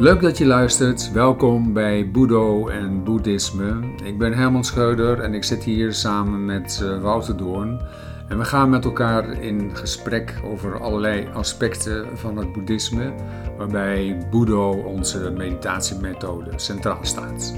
[0.00, 1.12] Leuk dat je luistert.
[1.12, 3.80] Welkom bij Boedo en Boeddhisme.
[4.04, 7.80] Ik ben Herman Scheuder en ik zit hier samen met uh, Wouter Doorn.
[8.28, 13.12] En we gaan met elkaar in gesprek over allerlei aspecten van het boeddhisme,
[13.56, 17.54] waarbij Boedo, onze meditatiemethode, centraal staat.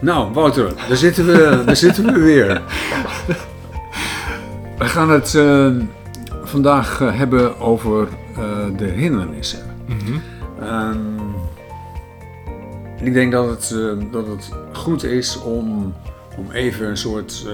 [0.00, 2.62] Nou, Wouter, daar zitten we, daar zitten we weer.
[4.82, 5.76] We gaan het uh,
[6.42, 9.76] vandaag uh, hebben over uh, de hindernissen.
[9.88, 10.20] Mm -hmm.
[13.06, 13.68] ik denk dat het,
[14.12, 15.94] dat het goed is om,
[16.36, 17.46] om even een soort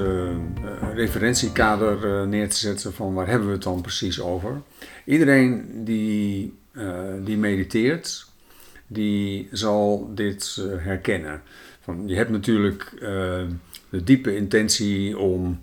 [0.95, 4.61] referentiekader neer te zetten van waar hebben we het dan precies over.
[5.05, 6.55] Iedereen die,
[7.25, 8.27] die mediteert,
[8.87, 11.43] die zal dit herkennen.
[11.81, 12.93] Van, je hebt natuurlijk
[13.89, 15.59] de diepe intentie om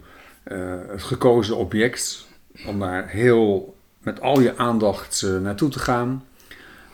[0.88, 2.28] het gekozen object,
[2.66, 6.26] om daar heel met al je aandacht uh, naartoe te gaan.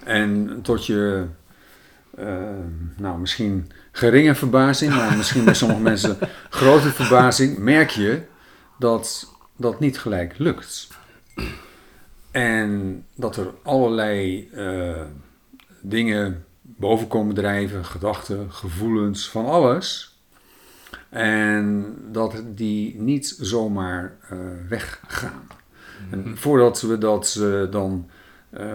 [0.03, 1.25] En tot je,
[2.19, 2.25] uh,
[2.97, 6.17] nou misschien geringe verbazing, maar misschien bij sommige mensen
[6.49, 8.21] grote verbazing, merk je
[8.80, 10.88] dat dat niet gelijk lukt.
[12.31, 14.49] En dat er allerlei
[15.81, 20.11] dingen boven komen drijven, gedachten, gevoelens, van alles
[21.09, 24.39] en dat die niet zomaar uh,
[24.70, 25.48] weggaan.
[26.09, 26.36] En mhm.
[26.36, 28.09] voordat we dat uh, dan
[28.59, 28.66] uh,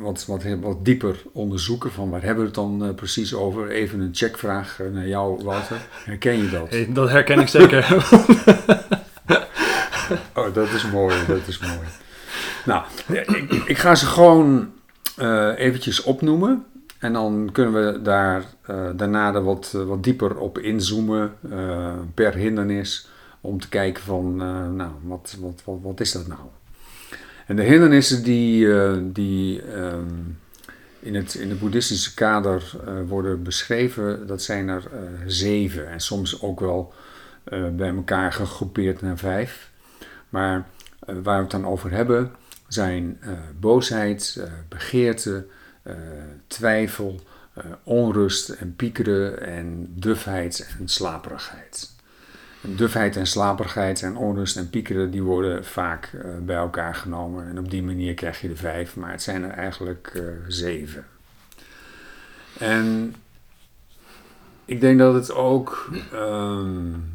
[0.00, 4.00] wat, wat, wat dieper onderzoeken, van waar hebben we het dan uh, precies over, even
[4.00, 5.76] een checkvraag naar jou, Wouter.
[6.04, 6.70] Herken je dat?
[6.70, 7.86] Hey, dat herken ik zeker.
[10.34, 11.88] oh, dat is mooi, dat is mooi.
[12.64, 14.72] Nou, ik, ik ga ze gewoon
[15.56, 16.64] eventjes opnoemen.
[17.00, 21.92] En dan kunnen we daar uh, daarna er wat, uh, wat dieper op inzoomen uh,
[22.14, 23.08] per hindernis.
[23.40, 24.36] Om te kijken van,
[24.76, 26.40] nou, wat, wat, wat, wat is dat nou?
[27.46, 28.66] En de hindernissen die,
[29.12, 30.38] die um,
[30.98, 32.76] in, het, in het boeddhistische kader
[33.08, 34.82] worden beschreven, dat zijn er
[35.26, 35.90] zeven.
[35.90, 36.92] En soms ook wel
[37.72, 39.70] bij elkaar gegroepeerd naar vijf.
[40.28, 40.66] Maar
[41.06, 42.30] waar we het dan over hebben,
[42.68, 43.20] zijn
[43.60, 45.46] boosheid, begeerte,
[46.46, 47.20] twijfel,
[47.58, 51.90] uh, onrust en piekeren en dufheid en slaperigheid.
[52.60, 57.58] Dufheid en slaperigheid en onrust en piekeren die worden vaak uh, bij elkaar genomen en
[57.58, 61.06] op die manier krijg je de vijf, maar het zijn er eigenlijk zeven.
[62.58, 63.14] En
[64.64, 67.12] ik denk dat het ook, um,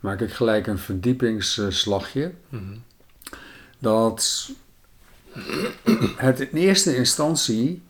[0.00, 2.82] maak ik gelijk een verdiepingsslagje, mm -hmm.
[3.78, 4.50] dat
[6.16, 7.82] het in eerste instantie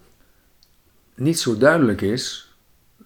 [1.21, 2.55] niet zo duidelijk is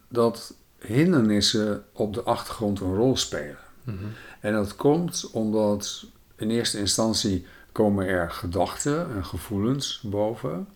[0.09, 3.59] dat hindernissen op de achtergrond een rol spelen.
[3.85, 4.05] Mhm.
[4.41, 10.69] En dat komt omdat in eerste instantie komen er gedachten en gevoelens boven.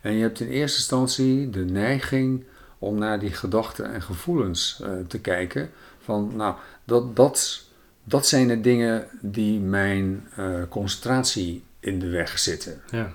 [0.00, 2.44] En je hebt in eerste instantie de neiging
[2.78, 5.70] om naar die gedachten en gevoelens uh, te kijken.
[5.98, 7.64] Van nou, dat, dat,
[8.04, 12.80] dat zijn de dingen die mijn uh, concentratie in de weg zitten.
[12.90, 13.12] Ja.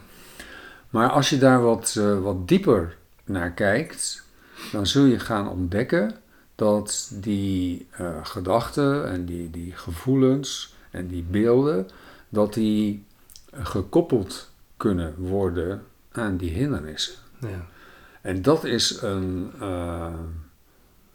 [0.89, 2.97] Maar als je daar wat, uh, wat dieper
[3.29, 4.23] naar kijkt,
[4.71, 6.15] dan zul je gaan ontdekken
[6.55, 11.87] dat die uh, gedachten en die, die gevoelens en die beelden,
[12.29, 13.05] dat die
[13.51, 17.15] gekoppeld kunnen worden aan die hindernissen.
[17.39, 17.65] Ja.
[18.21, 20.13] En dat is een, uh,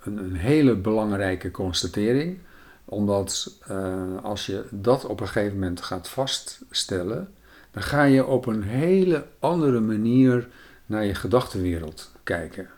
[0.03, 2.39] een, een, hele belangrijke constatering,
[2.85, 7.35] omdat uh, als je dat op een gegeven moment gaat vaststellen,
[7.71, 10.49] dan ga je op een hele andere manier
[10.87, 12.69] naar je gedachtenwereld kijken.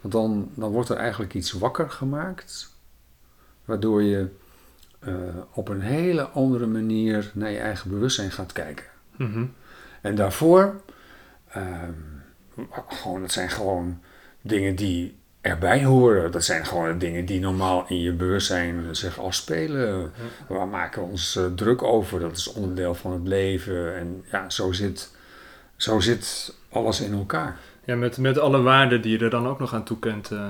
[0.00, 2.72] Want dan, dan wordt er eigenlijk iets wakker gemaakt,
[3.64, 4.28] waardoor je
[5.00, 5.14] uh,
[5.52, 8.84] op een hele andere manier naar je eigen bewustzijn gaat kijken.
[9.16, 9.52] Mm-hmm.
[10.00, 10.80] En daarvoor,
[11.56, 11.82] uh,
[12.88, 14.00] gewoon, dat zijn gewoon
[14.40, 16.30] dingen die erbij horen.
[16.30, 20.12] Dat zijn gewoon dingen die normaal in je bewustzijn zich afspelen.
[20.48, 22.20] Waar maken we ons uh, druk over?
[22.20, 23.96] Dat is onderdeel van het leven.
[23.96, 25.13] En ja, zo zit,
[25.76, 27.60] zo zit alles in elkaar.
[27.84, 30.30] Ja, met, met alle waarden die je er dan ook nog aan toekent.
[30.30, 30.48] Uh,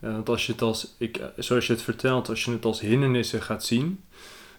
[0.00, 3.42] want als je het als, ik, zoals je het vertelt, als je het als hindernissen
[3.42, 4.04] gaat zien,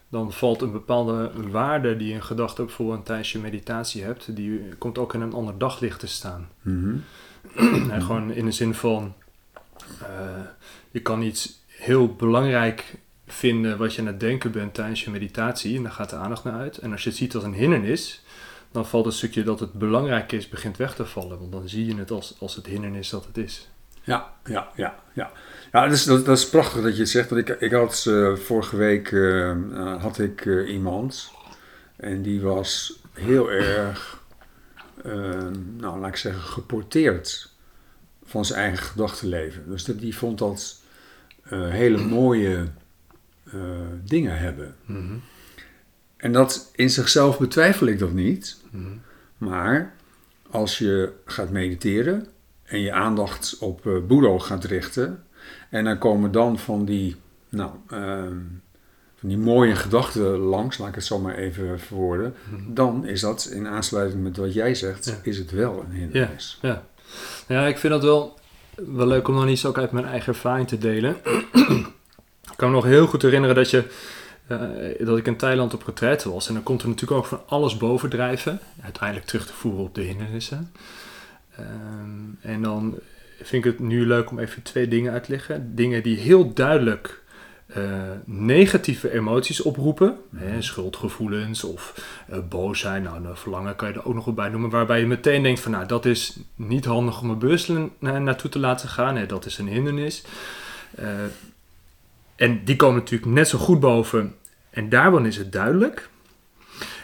[0.10, 4.36] dan valt een bepaalde waarde die een gedachte ook voor een tijdens je meditatie hebt,
[4.36, 6.50] die komt ook in een ander daglicht te staan.
[6.62, 7.04] Mm
[7.92, 9.14] en gewoon in de zin van,
[10.02, 10.08] uh,
[10.92, 12.96] je kan iets heel belangrijk
[13.28, 16.44] vinden wat je aan het denken bent tijdens je meditatie, en daar gaat de aandacht
[16.44, 16.78] naar uit.
[16.78, 18.24] En als je het ziet als een hindernis,
[18.72, 21.40] dan valt het stukje dat het belangrijk is, begint weg te vallen.
[21.40, 23.70] Want dan zie je het als, als het hindernis dat het is.
[24.04, 25.32] Ja, ja, ja, ja.
[25.72, 27.30] Ja, dat is, dat, dat is prachtig dat je het zegt.
[27.30, 31.32] Want ik, ik had uh, vorige week uh, had ik uh, iemand
[31.96, 34.24] En die was heel erg,
[35.78, 37.50] nou laat ik zeggen, geporteerd
[38.30, 39.64] van zijn eigen gedachtenleven.
[39.70, 40.82] Dus dat, die vond dat
[41.50, 42.68] eh, hele mooie
[43.44, 43.60] eh,
[44.04, 44.76] dingen hebben.
[44.86, 45.16] Mhm.
[46.20, 48.58] En dat in zichzelf betwijfel ik dat niet.
[48.72, 48.84] Mhm.
[49.38, 49.94] Maar
[50.52, 52.28] als je gaat mediteren
[52.64, 55.24] en je aandacht op uh, Boeddha gaat richten,
[55.70, 57.16] en dan komen dan van die,
[57.50, 58.38] nou, ehm,
[59.20, 62.74] van die mooie gedachten langs, laat ik het zo maar even verwoorden, Mhm.
[62.74, 65.14] dan is dat in aansluiting met wat jij zegt, Ja.
[65.22, 66.58] is het wel een hindernis.
[66.62, 66.84] Ja.
[67.48, 68.40] ja, ik vind dat wel,
[68.76, 71.16] wel leuk om dan iets ook uit mijn eigen ervaring te delen.
[72.52, 73.84] ik kan me nog heel goed herinneren dat, je,
[74.50, 76.48] eh, dat ik in Thailand op retraite was.
[76.48, 78.60] En dan komt er natuurlijk ook van alles bovendrijven.
[78.84, 80.72] Uiteindelijk terug te voeren op de hindernissen.
[81.56, 82.96] Ehm, en dan
[83.42, 85.76] vind ik het nu leuk om even twee dingen uit te leggen.
[85.76, 87.22] Dingen die heel duidelijk
[87.68, 87.84] eh,
[88.26, 90.18] negatieve emoties oproepen.
[90.36, 93.04] Hè, schuldgevoelens of eh, boos zijn.
[93.04, 94.70] Nou, een verlangen kan je er ook nog wel bij noemen.
[94.70, 97.70] Waarbij je meteen denkt van, nou, dat is niet handig om er bewust
[98.00, 99.16] na- naartoe te laten gaan.
[99.16, 100.24] Hè, dat is een hindernis.
[102.40, 104.36] En die komen natuurlijk net zo goed boven.
[104.70, 106.10] En daarvan is het duidelijk.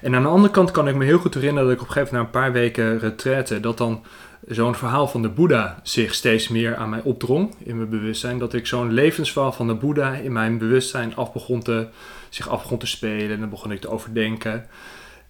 [0.02, 1.94] En aan de andere kant kan ik me heel goed herinneren dat ik op een
[1.94, 4.04] gegeven moment na een paar weken retraite, dat dan
[4.48, 8.40] zo'n verhaal van de Boeddha zich steeds meer aan mij opdrong in mijn bewustzijn.
[8.40, 11.88] Dat ik zo'n levensverhaal van de Boeddha in mijn bewustzijn af begon te,
[12.30, 13.32] zich af begon te spelen.
[13.32, 14.66] En dan begon ik te overdenken.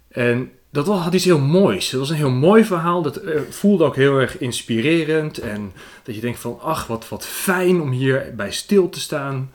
[0.07, 1.91] En dat had iets heel moois.
[1.91, 3.01] Het was een heel mooi verhaal.
[3.01, 5.37] Dat eh, voelde ook heel erg inspirerend.
[5.37, 5.71] En
[6.03, 9.51] dat je denkt van, ach, wat, wat fijn om hier bij stil te staan.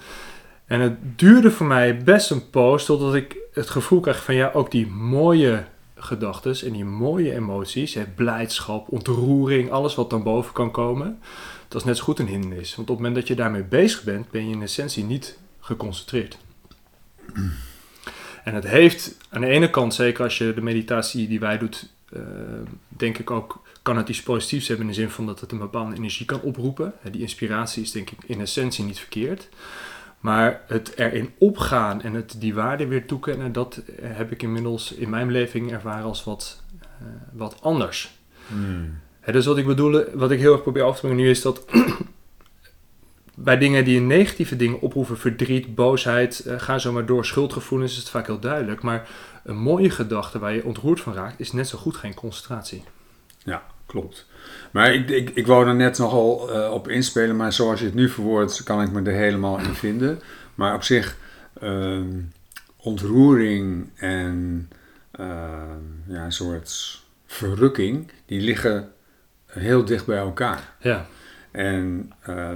[0.70, 4.50] En het duurde voor mij best een poos totdat ik het gevoel kreeg van, ja,
[4.52, 5.64] ook die mooie
[5.94, 11.18] gedachten en die mooie emoties, hè, blijdschap, ontroering, alles wat dan boven kan komen,
[11.68, 12.76] dat is net zo goed een hindernis.
[12.76, 16.38] Want op het moment dat je daarmee bezig bent, ben je in essentie niet geconcentreerd.
[18.44, 21.92] En het heeft aan de ene kant, zeker als je de meditatie die wij doet,
[22.12, 22.20] eh,
[22.88, 25.58] denk ik ook, kan het iets positiefs hebben in de zin van dat het een
[25.58, 26.92] bepaalde energie kan oproepen.
[27.10, 29.48] Die inspiratie is denk ik in essentie niet verkeerd.
[30.20, 34.92] Maar het erin opgaan en het die waarde weer toekennen, dat eh, heb ik inmiddels
[34.92, 38.18] in mijn beleving ervaren als wat, eh, wat anders.
[38.46, 38.98] Hmm.
[39.24, 41.64] Dus wat ik bedoel, wat ik heel erg probeer af te brengen nu is dat
[43.34, 47.92] bij dingen die een negatieve dingen oproepen, verdriet, boosheid, eh, ga zo maar door, schuldgevoelens,
[47.92, 48.82] is het vaak heel duidelijk.
[48.82, 49.08] Maar
[49.44, 52.84] een mooie gedachte waar je ontroerd van raakt, is net zo goed geen concentratie.
[53.44, 54.26] Ja, klopt.
[54.70, 57.94] Maar ik, ik, ik wou er net nogal eh, op inspelen, maar zoals je het
[57.94, 60.20] nu verwoordt, kan ik me er helemaal in vinden.
[60.54, 61.16] Maar op zich,
[61.60, 62.06] ehm,
[62.76, 64.68] ontroering en
[65.10, 68.92] ehm, ja, een soort verrukking, die liggen
[69.46, 70.74] heel dicht bij elkaar.
[70.80, 71.06] Ja,
[71.50, 72.50] En eh,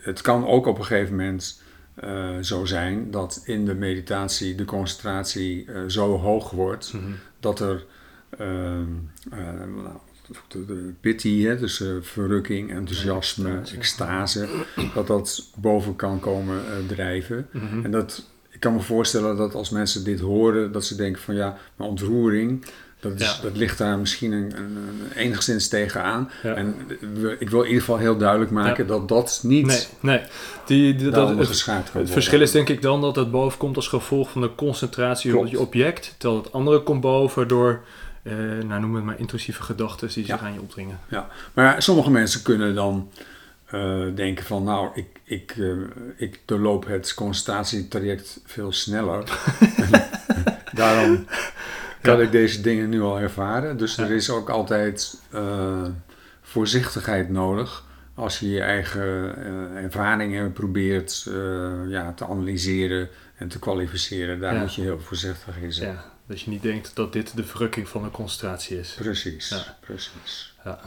[0.00, 1.62] het kan ook op een gegeven moment
[1.94, 7.04] eh, zo zijn dat in de meditatie de concentratie zo hoog wordt Mhm.
[7.40, 7.84] dat er
[8.38, 8.46] eh,
[9.66, 9.98] nou,
[10.48, 13.76] de, de pity, hè, dus eh, verrukking, enthousiasme, Extase.
[13.76, 14.48] extase,
[14.94, 17.46] dat dat boven kan komen eh, drijven.
[17.50, 17.84] Mhm.
[17.84, 21.34] En dat, ik kan me voorstellen dat als mensen dit horen, dat ze denken van
[21.34, 22.64] ja, maar ontroering,
[23.00, 23.42] dat, is, Ja.
[23.42, 26.30] dat ligt daar misschien een, een, een enigszins tegenaan.
[26.42, 26.54] Ja.
[26.54, 26.74] En
[27.20, 30.20] we- ik wil in ieder geval heel duidelijk maken dat dat niet Nee, nee.
[30.66, 34.30] Die, die- dat, het, verschil is denk ik dan dat het boven komt als gevolg
[34.30, 36.14] van de concentratie op je object.
[36.18, 37.80] Terwijl het andere komt boven door,
[38.24, 38.34] eh,
[38.66, 40.38] nou noem het maar, intrusieve gedachten die zich Ja.
[40.38, 40.98] aan je opdringen.
[41.54, 43.10] Maar sommige mensen kunnen dan
[43.64, 45.70] eh, denken van nou, ik, ik, eh,
[46.16, 49.40] ik doorloop het concentratietraject veel sneller.
[50.72, 51.26] Daarom
[52.00, 53.76] kan ik deze dingen nu al ervaren.
[53.76, 54.14] Dus er Ja.
[54.14, 55.20] is ook altijd
[56.42, 59.36] voorzichtigheid nodig als je je eigen
[59.76, 61.28] ervaringen probeert
[61.88, 64.40] ja, te analyseren en te kwalificeren.
[64.40, 64.60] Daar Ja.
[64.60, 65.92] moet je heel voorzichtig in zijn.
[65.92, 68.94] Ja, dat je niet denkt dat dit de verrukking van de concentratie is.
[68.98, 69.76] Precies, Ja.
[69.80, 70.54] precies.
[70.64, 70.80] Ja.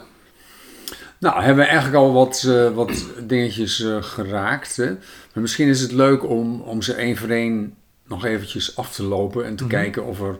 [1.18, 4.76] Nou, hebben we eigenlijk al wat, eh, wat dingetjes eh, geraakt.
[4.76, 4.86] Hè?
[5.32, 7.74] Maar misschien is het leuk om, om ze één voor één
[8.06, 9.72] nog eventjes af te lopen en te Mhm.
[9.72, 10.38] kijken of er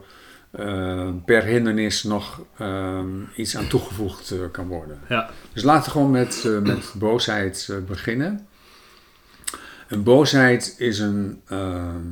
[0.50, 5.00] eh, per hindernis nog ehm, iets aan toegevoegd kan worden.
[5.08, 5.30] Ja.
[5.52, 8.46] Dus laten we gewoon met, met boosheid beginnen.
[9.88, 12.06] Een boosheid is een, ehm,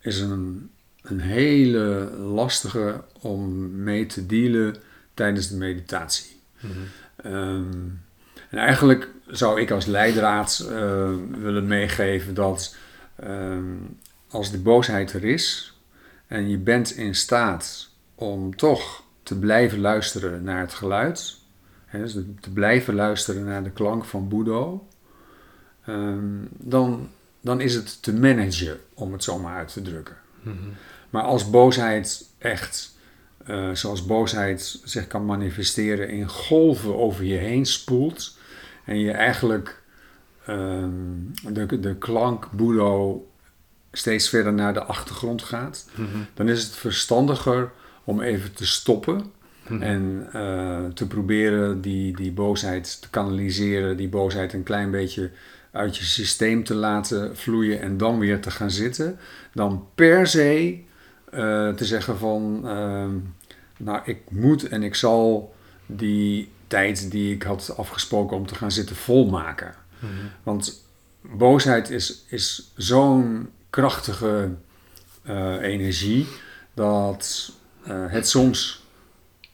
[0.00, 0.70] is een,
[1.02, 4.76] een hele lastige om mee te dealen
[5.14, 6.40] tijdens de meditatie.
[6.60, 6.72] Mhm.
[7.16, 7.88] Ehm,
[8.50, 12.76] en eigenlijk zou ik als leidraad eh, willen meegeven dat
[13.16, 13.74] ehm,
[14.28, 15.76] als de boosheid er is
[16.26, 21.36] en je bent in staat om toch te blijven luisteren naar het geluid,
[21.86, 24.72] hè, dus te blijven luisteren naar de klank van Boeddha,
[25.84, 27.08] ehm, dan,
[27.40, 30.16] dan is het te managen, om het zo maar uit te drukken.
[30.42, 30.56] Mhm.
[31.12, 32.96] Maar als boosheid echt,
[33.46, 38.38] eh, zoals boosheid zich kan manifesteren in golven over je heen spoelt
[38.84, 39.82] en je eigenlijk
[40.46, 40.90] ehm,
[41.52, 43.26] de, de klank Boedo
[43.92, 46.06] steeds verder naar de achtergrond gaat, Mhm.
[46.34, 47.70] dan is het verstandiger
[48.04, 49.32] om even te stoppen
[49.68, 49.82] Mhm.
[49.82, 55.30] en eh, te proberen die, die boosheid te kanaliseren, die boosheid een klein beetje
[55.70, 59.18] uit je systeem te laten vloeien en dan weer te gaan zitten,
[59.54, 60.78] dan per se
[61.32, 63.16] eh, te zeggen van, ehm,
[63.76, 65.54] nou ik moet en ik zal
[65.86, 69.74] die tijd die ik had afgesproken om te gaan zitten volmaken.
[69.98, 70.12] Mhm.
[70.42, 70.86] Want
[71.20, 74.50] boosheid is, is zo'n krachtige
[75.22, 76.26] eh, energie
[76.74, 77.52] dat
[77.84, 78.86] eh, het soms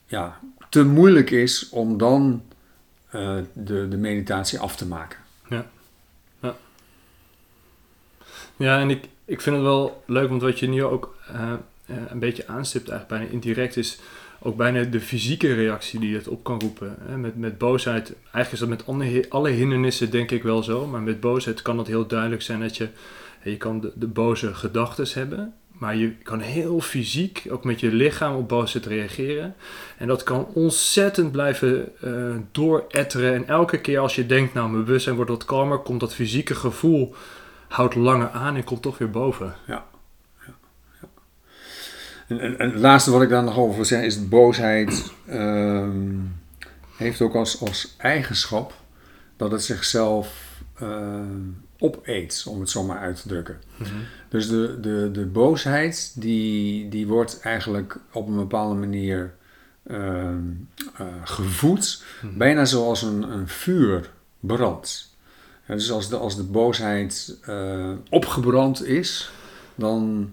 [0.07, 2.43] ja, te moeilijk is om dan
[3.53, 5.19] de, de meditatie af te maken.
[8.57, 11.53] Ja, en ik, ik vind het wel leuk, want wat je nu ook eh,
[11.87, 13.99] eh, een beetje aanstipt, eigenlijk bijna indirect, is
[14.39, 16.97] ook bijna de fysieke reactie die het op kan roepen.
[17.01, 17.17] Hè.
[17.17, 21.21] Met, met boosheid, eigenlijk is dat met alle, hindernissen denk ik wel zo, maar met
[21.21, 22.89] boosheid kan het heel duidelijk zijn dat je,
[23.43, 27.93] je kan de, de boze gedachten hebben, maar je kan heel fysiek, ook met je
[27.93, 29.55] lichaam op boosheid reageren.
[29.99, 33.35] En dat kan ontzettend blijven eh dooretteren.
[33.35, 36.55] En elke keer als je denkt, nou mijn bewustzijn wordt wat kalmer, komt dat fysieke
[36.55, 37.15] gevoel
[37.69, 39.55] houdt langer aan en komt toch weer boven.
[42.29, 46.17] En, en, en het laatste wat ik daar nog over wil zeggen is boosheid ehm,
[46.97, 48.75] heeft ook als, als eigenschap
[49.37, 51.41] dat het zichzelf ehm,
[51.79, 53.61] opeet, om het zo maar uit te drukken.
[54.29, 59.35] Dus de, de, de boosheid die, die wordt eigenlijk op een bepaalde manier
[59.87, 60.43] ehm,
[60.97, 64.11] eh, gevoed, bijna zoals een, een vuur
[64.41, 65.08] brandt.
[65.69, 69.31] Ja, dus als de, als de boosheid eh, opgebrand is,
[69.75, 70.31] dan,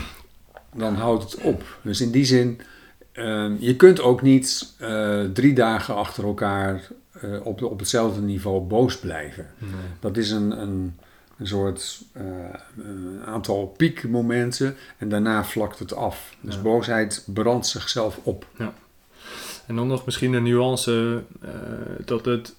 [0.74, 1.78] dan houdt het op.
[1.82, 2.60] Dus in die zin,
[3.12, 6.88] ehm, je kunt ook niet eh, drie dagen achter elkaar
[7.20, 9.46] eh, op, op hetzelfde niveau boos blijven.
[10.00, 10.96] Dat is een, een,
[11.38, 12.00] een soort
[12.76, 16.36] een aantal piekmomenten en daarna vlakt het af.
[16.40, 16.60] Dus Ja.
[16.60, 18.46] boosheid brandt zichzelf op.
[19.66, 21.22] En dan nog misschien de nuance
[22.04, 22.54] dat het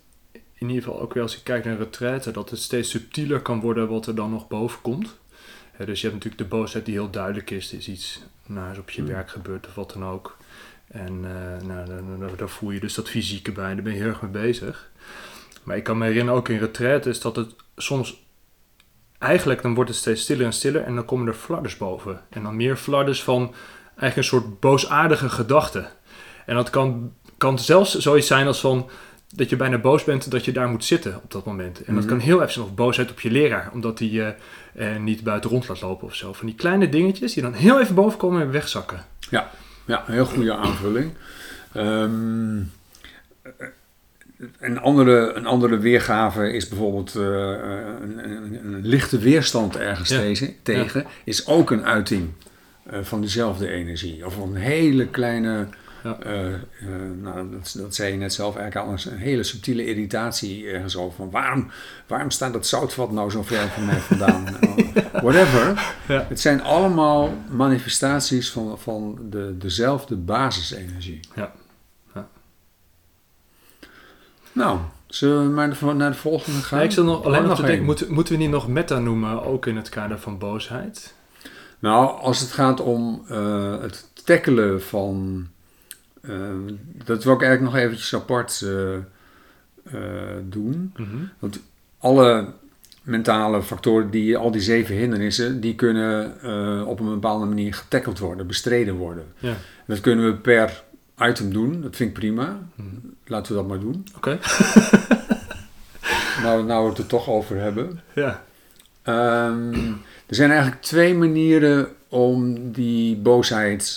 [0.58, 3.60] in ieder geval ook weer als je kijkt naar retraite, dat het steeds subtieler kan
[3.60, 5.18] worden wat er dan nog boven komt.
[5.86, 7.72] Dus je hebt natuurlijk de boosheid die heel duidelijk is.
[7.72, 9.12] Er is iets naars op je Hmm.
[9.12, 10.38] werk gebeurd of wat dan ook.
[10.88, 13.74] En eh, nou, daar voel je dus dat fysieke bij.
[13.74, 14.92] Daar ben je heel erg mee bezig.
[15.64, 18.26] Maar ik kan me herinneren ook in retraite is dat het soms...
[19.18, 22.22] Eigenlijk dan wordt het steeds stiller en stiller en dan komen er fladders boven.
[22.30, 23.54] En dan meer fladders van
[23.86, 25.88] eigenlijk een soort boosaardige gedachten.
[26.46, 28.90] En dat kan, kan zelfs zoiets zijn als van
[29.36, 31.84] dat je bijna boos bent dat je daar moet zitten op dat moment.
[31.84, 32.12] En dat Mhm.
[32.14, 34.34] kan heel even zijn of boosheid op je leraar, omdat hij je
[34.76, 36.34] eh, niet buiten rond laat lopen of zo.
[36.34, 39.06] Van die kleine dingetjes die dan heel even boven komen en wegzakken.
[39.86, 41.12] Ja, een heel goede aanvulling.
[41.74, 42.58] Ehm,
[44.60, 47.22] een, andere, een andere weergave is bijvoorbeeld eh,
[48.02, 50.18] een, een, een lichte weerstand ergens Ja.
[50.20, 52.30] tegen, tegen is ook een uiting
[52.90, 54.26] eh, van dezelfde energie.
[54.26, 55.68] Of een hele kleine,
[56.08, 56.18] Ja.
[56.20, 56.60] eh, eh,
[57.22, 61.16] nou, dat, dat zei je net zelf eigenlijk al, een hele subtiele irritatie ergens over.
[61.16, 61.72] Van waarom,
[62.08, 64.46] waarom staat dat zoutvat nou zo ver van mij vandaan?
[65.24, 65.94] Whatever.
[66.08, 66.26] Ja.
[66.30, 71.20] Het zijn allemaal manifestaties van, van de, dezelfde basisenergie.
[71.36, 71.52] Ja.
[72.14, 72.28] Ja.
[74.52, 76.80] Nou, zullen we maar naar de volgende gaan?
[76.80, 77.86] Ja, ik zat nog alleen Oh, nog te denken, één.
[77.86, 81.16] moeten, moeten we niet nog meta noemen, ook in het kader van boosheid?
[81.80, 85.48] Nou, als het gaat om eh, het tackelen van...
[86.28, 88.96] eh, dat wil ik eigenlijk nog eventjes apart eh,
[89.84, 90.94] eh, doen.
[90.98, 91.52] Mhm.
[91.98, 92.54] Alle
[93.02, 98.48] mentale factoren, die, al die zeven hindernissen, die kunnen op een bepaalde manier getackeld worden,
[98.48, 99.26] bestreden worden.
[99.38, 99.54] Ja.
[99.86, 100.84] Dat kunnen we per
[101.20, 102.60] item doen, dat vind ik prima.
[102.76, 102.96] Mhm.
[103.26, 104.08] Laten we dat maar doen.
[104.16, 104.40] Oké.
[106.44, 108.02] Nou, nou we het er toch over hebben.
[108.16, 108.44] Ja.
[109.02, 109.74] Ehm,
[110.26, 113.96] er zijn eigenlijk twee manieren om die boosheid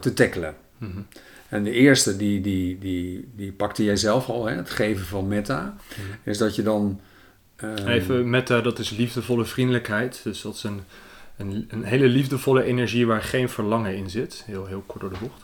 [0.00, 0.54] te tackelen.
[0.78, 1.00] Mhm.
[1.48, 4.54] En de eerste, die, die, die, die pakte jij zelf al, hè?
[4.54, 5.76] het geven van meta.
[6.24, 7.00] Is dat je dan...
[7.56, 10.20] ehm, Even meta, dat is liefdevolle vriendelijkheid.
[10.22, 10.80] Dus dat is een,
[11.36, 14.42] een, een hele liefdevolle energie waar geen verlangen in zit.
[14.46, 15.42] Heel, heel kort door de bocht.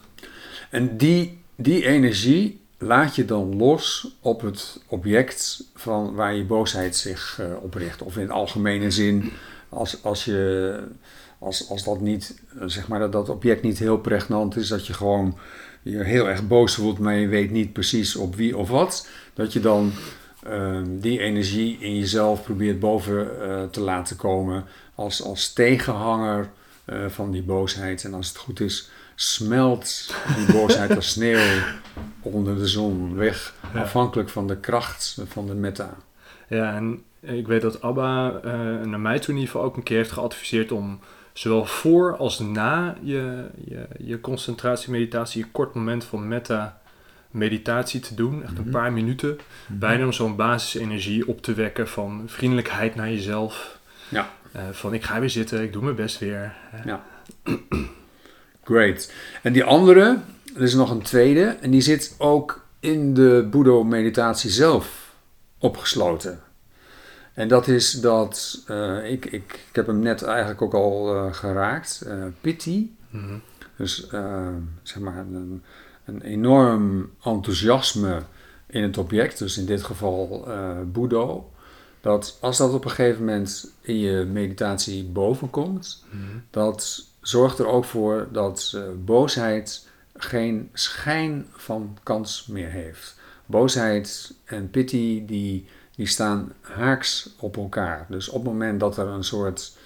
[0.71, 6.97] En die, die energie laat je dan los op het object van waar je boosheid
[6.97, 8.03] zich eh, op richt.
[8.03, 9.33] Of in algemene zin,
[9.69, 10.79] als, als, je,
[11.45, 14.87] als, als dat niet, eh, zeg maar dat dat object niet heel pregnant is, dat
[14.87, 15.39] je gewoon
[15.83, 19.53] je heel erg boos voelt, maar je weet niet precies op wie of wat, dat
[19.53, 19.93] je dan
[20.43, 26.51] ehm, die energie in jezelf probeert boven eh, te laten komen als, als tegenhanger
[26.85, 28.05] eh, van die boosheid.
[28.05, 31.63] En als het goed is, smelt die boosheid als sneeuw
[32.23, 33.55] onder de zon weg.
[33.75, 33.81] Ja.
[33.81, 35.97] Afhankelijk van de kracht van de meta.
[36.49, 38.41] Ja, en ik weet dat Abba
[38.85, 41.01] naar mij toe in ieder geval ook een keer heeft geadviseerd om
[41.35, 46.81] zowel voor als na je, je, je concentratie, meditatie, een kort moment van metta
[47.31, 48.43] meditatie te doen.
[48.43, 48.71] Echt een Mhm.
[48.71, 49.39] paar minuten.
[49.67, 53.79] Bijna om zo'n basisenergie op te wekken van vriendelijkheid naar jezelf.
[54.09, 54.31] Ja.
[54.53, 56.55] Eh, van ik ga weer zitten, ik doe mijn best weer.
[58.65, 59.13] Great.
[59.43, 60.19] En die andere,
[60.57, 61.45] er is nog een tweede.
[61.61, 65.13] En die zit ook in de Boedo-meditatie zelf
[65.59, 66.41] opgesloten.
[67.35, 69.33] En dat is dat, eh, ik, ik,
[69.69, 72.87] ik heb hem net eigenlijk ook al eh, geraakt, eh pity.
[73.11, 73.35] Mhm.
[73.77, 74.07] Dus
[74.83, 75.63] zeg maar een,
[76.05, 78.23] een enorm enthousiasme
[78.67, 80.49] in het object, dus in dit geval
[80.93, 81.51] Boedo.
[82.01, 86.23] Dat als dat op een gegeven moment in je meditatie bovenkomt, Mhm.
[86.51, 93.17] dat zorgt er ook voor dat boosheid geen schijn van kans meer heeft.
[93.47, 98.07] Boosheid en pity die, die staan haaks op elkaar.
[98.09, 99.77] Dus op het moment dat er een soort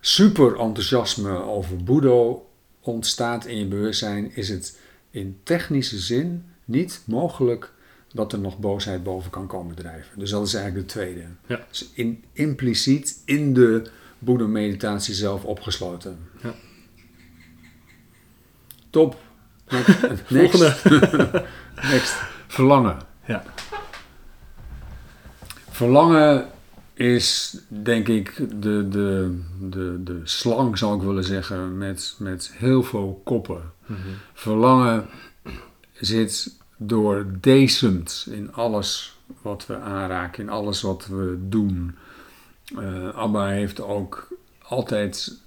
[0.00, 2.48] super enthousiasme over Boedo
[2.80, 4.78] ontstaat in je bewustzijn, is het
[5.10, 7.72] in technische zin niet mogelijk
[8.12, 10.18] dat er nog boosheid boven kan komen drijven.
[10.18, 11.24] Dus dat is eigenlijk de tweede.
[11.46, 11.66] Ja.
[11.68, 16.18] Dus in, impliciet in de Boeddha-meditatie zelf opgesloten.
[16.42, 16.54] Ja.
[18.90, 19.16] Top.
[19.68, 20.22] Next.
[20.26, 21.44] Volgende.
[21.92, 22.14] Next.
[22.46, 22.98] Verlangen.
[23.26, 23.44] Ja.
[25.76, 26.46] Verlangen
[26.94, 32.82] is denk ik de, de, de, de slang, zou ik willen zeggen, met, met heel
[32.82, 33.72] veel koppen.
[33.86, 33.98] Mhm.
[34.34, 35.06] Verlangen
[35.92, 41.96] zit doordecent in alles wat we aanraken, in alles wat we doen.
[42.78, 44.28] Eh, Abba heeft ook
[44.62, 45.40] altijd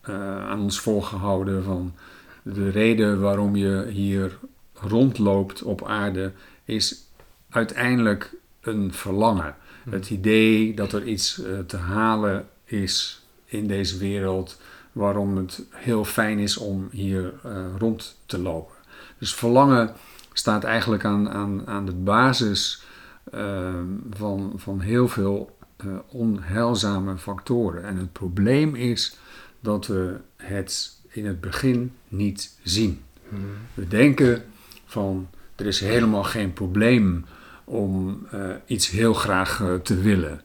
[0.00, 1.94] eh, aan ons voorgehouden van
[2.42, 4.38] de reden waarom je hier
[4.74, 6.32] rondloopt op aarde
[6.64, 7.04] is
[7.48, 9.54] uiteindelijk een verlangen.
[9.90, 14.60] Het idee dat er iets eh, te halen is in deze wereld,
[14.92, 18.74] waarom het heel fijn is om hier eh, rond te lopen.
[19.18, 19.94] Dus verlangen
[20.32, 22.82] staat eigenlijk aan, aan, aan de basis
[23.30, 23.74] eh,
[24.10, 27.84] van, van heel veel eh, onheilzame factoren.
[27.84, 29.16] En het probleem is
[29.60, 33.02] dat we het in het begin niet zien.
[33.28, 33.40] Mhm.
[33.74, 34.42] We denken
[34.86, 37.24] van er is helemaal geen probleem
[37.70, 40.42] om eh, iets heel graag eh, te willen.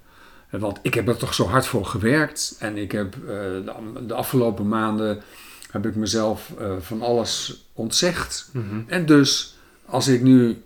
[0.49, 3.73] Eh, Want ik heb er toch zo hard voor gewerkt en ik heb de,
[4.07, 5.21] de afgelopen maanden
[5.71, 8.49] heb ik mezelf van alles ontzegd.
[8.51, 8.81] Mhm.
[8.87, 10.61] En dus als ik nu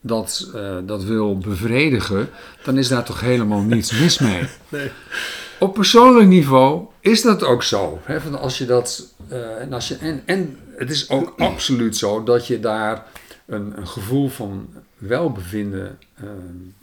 [0.00, 0.50] dat,
[0.84, 2.28] dat wil bevredigen,
[2.64, 4.42] dan is daar toch helemaal niets mis mee.
[4.68, 4.90] Nee.
[5.58, 8.00] Op persoonlijk niveau is dat ook zo.
[8.02, 8.20] Hè?
[8.20, 9.14] Van als je dat,
[9.58, 13.06] en, als je, en, en het is ook absoluut zo dat je daar
[13.46, 16.24] een, een gevoel van welbevinden eh,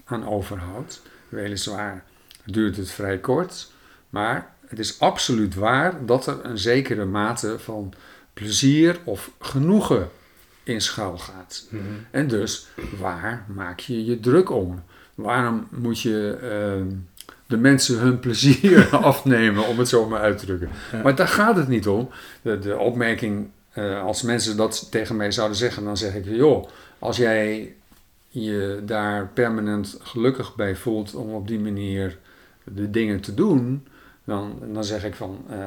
[0.05, 1.01] aan overhoudt.
[1.29, 2.03] Weliswaar
[2.43, 3.71] duurt het vrij kort,
[4.09, 7.93] maar het is absoluut waar dat er een zekere mate van
[8.33, 10.09] plezier of genoegen
[10.63, 11.65] in schuil gaat.
[11.69, 11.83] Mhm.
[12.11, 12.67] En dus,
[12.99, 14.83] waar maak je je druk om?
[15.15, 16.97] Waarom moet je eh,
[17.47, 20.69] de mensen hun plezier afnemen, om het zo maar uit te drukken?
[20.91, 21.01] Ja.
[21.01, 22.09] Maar daar gaat het niet om.
[22.41, 26.67] De, de opmerking, eh, als mensen dat tegen mij zouden zeggen, dan zeg ik, joh,
[26.99, 27.73] als jij
[28.43, 32.17] je daar permanent gelukkig bij voelt om op die manier
[32.63, 33.87] de dingen te doen,
[34.23, 35.57] dan, dan zeg ik van, eh,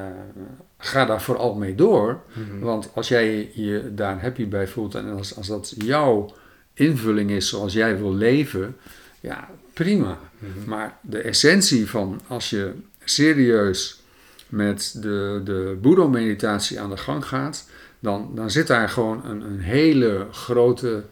[0.77, 2.21] ga daar vooral mee door.
[2.33, 2.59] Mhm.
[2.59, 6.33] Want als jij je daar happy bij voelt en als, als dat jouw
[6.73, 8.75] invulling is zoals jij wil leven,
[9.19, 10.19] ja, prima.
[10.39, 10.69] Mhm.
[10.69, 14.01] Maar de essentie van als je serieus
[14.47, 17.67] met de, de Boeddha-meditatie aan de gang gaat,
[17.99, 21.03] dan, dan zit daar gewoon een, een hele grote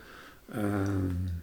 [0.51, 1.36] ehm, eh,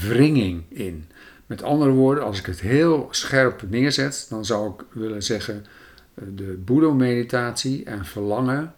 [0.00, 1.04] wringing in.
[1.46, 5.66] Met andere woorden, als ik het heel scherp neerzet, dan zou ik willen zeggen,
[6.14, 8.74] eh, de Boeddha-meditatie en verlangen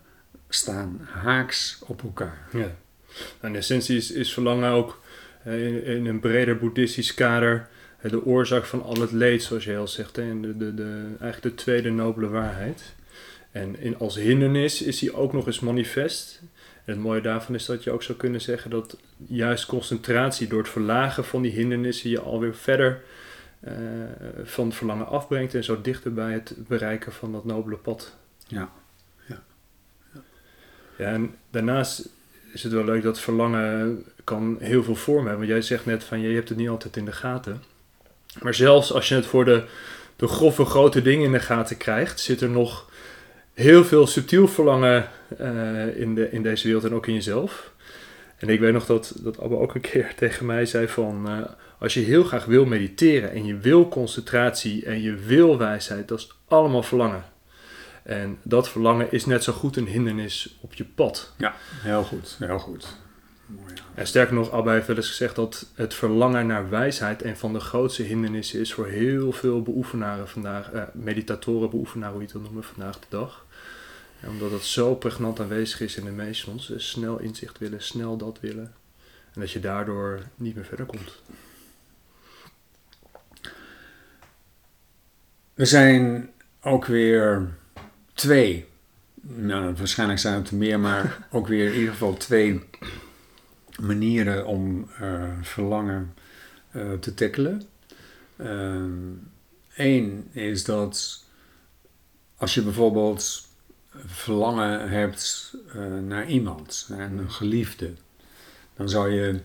[0.49, 2.49] staan haaks op elkaar.
[2.53, 2.59] Ja.
[2.59, 5.01] Nou, in essentie is, verlangen ook
[5.45, 7.69] eh, in, een breder boeddhistisch kader
[8.01, 10.19] eh, de oorzaak van al het leed, zoals je al zegt.
[10.19, 12.95] En de, de, de, eigenlijk de tweede nobele waarheid.
[13.51, 16.41] En in, als hindernis is die ook nog eens manifest.
[16.85, 20.59] En het mooie daarvan is dat je ook zou kunnen zeggen dat juist concentratie door
[20.59, 23.03] het verlagen van die hindernissen je alweer verder
[23.61, 23.75] eh,
[24.45, 28.17] van het verlangen afbrengt en zo dichter bij het bereiken van dat nobele pad.
[28.47, 28.71] Ja.
[30.97, 32.09] Ja, en daarnaast
[32.53, 35.47] is het wel leuk dat verlangen kan heel veel vormen hebben.
[35.47, 37.63] Want jij zegt net van je hebt het niet altijd in de gaten.
[38.43, 39.65] Maar zelfs als je het voor de,
[40.17, 42.91] de grove grote dingen in de gaten krijgt, zit er nog
[43.55, 47.73] heel veel subtiel verlangen eh, in, de, in deze wereld en ook in jezelf.
[48.37, 51.29] En ik weet nog dat, dat Abba ook een keer tegen mij zei van...
[51.29, 51.39] eh,
[51.79, 56.19] als je heel graag wil mediteren en je wil concentratie en je wil wijsheid, dat
[56.19, 57.25] is allemaal verlangen.
[58.03, 61.33] En dat verlangen is net zo goed een hindernis op je pad.
[61.83, 62.87] Heel goed, heel goed.
[63.47, 63.83] Mooi, ja.
[63.95, 67.53] En sterker nog, Abba heeft wel eens gezegd dat het verlangen naar wijsheid een van
[67.53, 72.37] de grootste hindernissen is voor heel veel beoefenaren vandaag, eh, meditatoren, beoefenaren, hoe je het
[72.37, 73.44] wil noemen, vandaag de dag.
[74.25, 77.59] En omdat het zo pregnant aanwezig is in de meesten van ons, dus snel inzicht
[77.59, 78.73] willen, snel dat willen.
[79.35, 81.23] En dat je daardoor niet meer verder komt.
[85.55, 87.55] Er zijn ook weer
[88.15, 88.67] twee,
[89.21, 92.61] nou, waarschijnlijk zijn het er meer, maar ook weer in ieder geval twee
[93.81, 96.15] manieren om eh, verlangen
[96.71, 97.63] eh, te tackelen.
[99.75, 101.25] Eén is dat
[102.37, 103.53] als je bijvoorbeeld
[104.07, 107.93] verlangen hebt eh, naar iemand, naar een geliefde,
[108.77, 109.41] dan zou je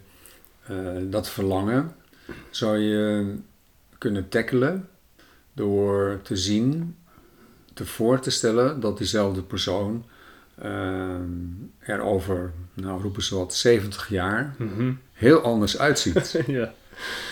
[0.66, 1.96] eh, dat verlangen
[2.50, 3.36] zou je
[3.98, 4.90] kunnen tackelen
[5.54, 6.96] door te zien,
[7.74, 10.06] te voor te stellen dat diezelfde persoon
[10.56, 11.16] eh,
[11.80, 14.56] er over, nou roepen ze wat, 70 jaar
[15.12, 16.42] heel anders uitziet.
[16.48, 16.74] ja.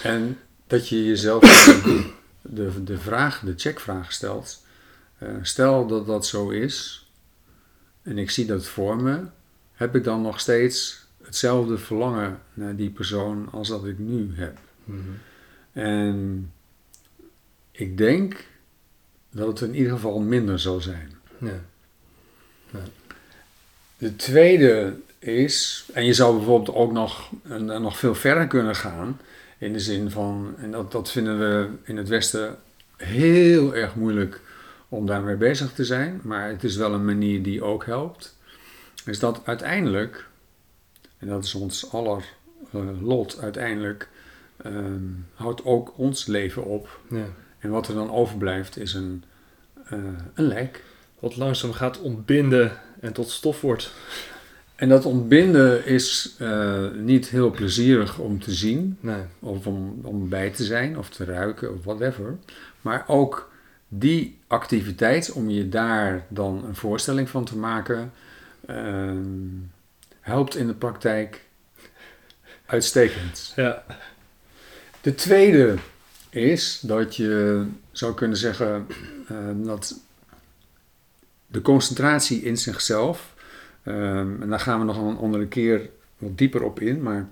[0.03, 4.65] En dat je jezelf de, de, de vraag, de checkvraag stelt.
[5.41, 7.07] stel dat dat zo is
[8.08, 9.20] en ik zie dat voor me,
[9.74, 14.58] heb ik dan nog steeds hetzelfde verlangen naar die persoon als dat ik nu heb?
[14.84, 15.00] Mhm.
[15.72, 16.52] En
[17.72, 18.46] ik denk
[19.32, 21.12] dat het in ieder geval minder zal zijn.
[21.38, 21.60] ja.
[23.98, 29.20] De tweede is, en je zou bijvoorbeeld ook nog, en, nog veel verder kunnen gaan,
[29.58, 32.58] in de zin van, en dat, dat vinden we in het Westen
[32.98, 34.41] heel erg moeilijk
[34.89, 38.38] om daarmee bezig te zijn, maar het is wel een manier die ook helpt,
[39.06, 40.28] is dat uiteindelijk,
[41.17, 42.23] en dat is ons aller
[42.73, 44.10] eh, lot uiteindelijk,
[44.58, 45.02] ehm,
[45.34, 47.00] houdt ook ons leven op.
[47.10, 47.26] ja.
[47.60, 49.23] En wat er dan overblijft is een,
[49.86, 49.97] eh,
[50.34, 50.84] een lijk.
[51.19, 53.93] Wat langzaam gaat ontbinden en tot stof wordt.
[54.76, 59.21] En dat ontbinden is eh, niet heel plezierig om te zien, Nee.
[59.39, 62.38] of om, om bij te zijn, of te ruiken, of whatever.
[62.82, 63.52] Maar ook
[63.88, 68.12] die activiteit, om je daar dan een voorstelling van te maken,
[68.65, 69.47] ehm,
[70.19, 71.45] helpt in de praktijk
[72.65, 73.54] uitstekend.
[73.56, 73.84] Ja.
[75.02, 75.76] De tweede
[76.30, 78.88] is dat je zou kunnen zeggen
[79.28, 80.00] ehm, dat
[81.47, 83.34] de concentratie in zichzelf,
[83.84, 87.28] ehm, en daar gaan we nog een andere keer wat dieper op in, maar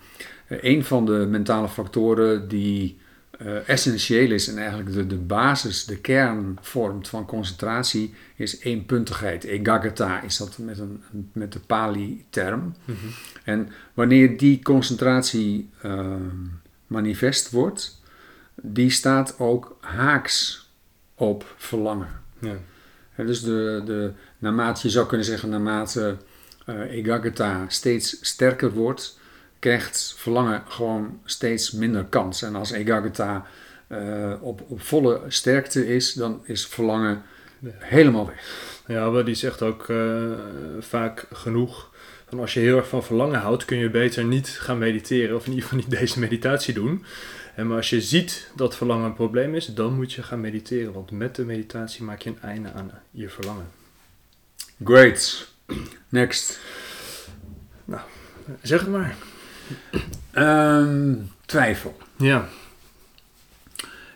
[0.47, 2.97] eh, een van de mentale factoren die
[3.37, 9.43] eh, essentieel is en eigenlijk de, de basis, de kern vormt van concentratie, is eenpuntigheid.
[9.43, 12.75] Egagata is dat met, een, met de Pali-term.
[12.85, 12.97] Mhm.
[13.43, 16.45] En wanneer die concentratie ehm,
[16.87, 18.01] manifest wordt,
[18.61, 20.69] die staat ook haaks
[21.15, 22.09] op verlangen.
[22.39, 22.55] Ja.
[23.15, 26.17] Dus de, de, naarmate, je zou kunnen zeggen, naarmate
[26.65, 29.19] eh Egagata steeds sterker wordt,
[29.65, 32.41] krijgt verlangen gewoon steeds minder kans.
[32.41, 33.45] En als Egagata
[33.87, 37.21] eh, op, op volle sterkte is, dan is verlangen
[37.59, 37.71] Ja.
[37.79, 38.43] helemaal weg.
[38.87, 40.31] Ja, maar die zegt ook eh,
[40.79, 41.91] vaak genoeg.
[42.29, 45.35] Van als je heel erg van verlangen houdt, kun je beter niet gaan mediteren.
[45.35, 47.05] Of in ieder geval niet deze meditatie doen.
[47.55, 50.93] En maar als je ziet dat verlangen een probleem is, dan moet je gaan mediteren.
[50.93, 53.67] Want met de meditatie maak je een einde aan je verlangen.
[54.83, 55.47] Great.
[56.09, 56.59] Next.
[58.61, 59.15] Zeg het maar.
[60.31, 61.13] Ehm,
[61.45, 61.97] twijfel.
[62.15, 62.49] Ja.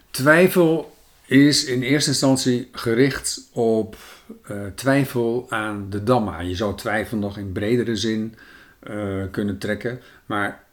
[0.10, 3.98] Twijfel is in eerste instantie gericht op
[4.44, 6.40] eh, twijfel aan de Dhamma.
[6.40, 8.36] Je zou twijfel nog in bredere zin
[8.80, 10.64] eh, kunnen trekken, maar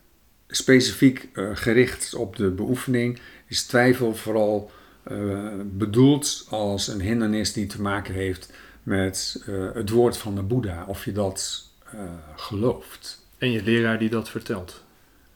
[0.49, 4.71] specifiek eh, gericht op de beoefening is twijfel vooral
[5.65, 11.05] bedoeld als een hindernis die te maken heeft met het woord van de Boeddha, of
[11.05, 11.71] je dat
[12.37, 13.26] gelooft.
[13.39, 14.85] En je leraar die dat vertelt.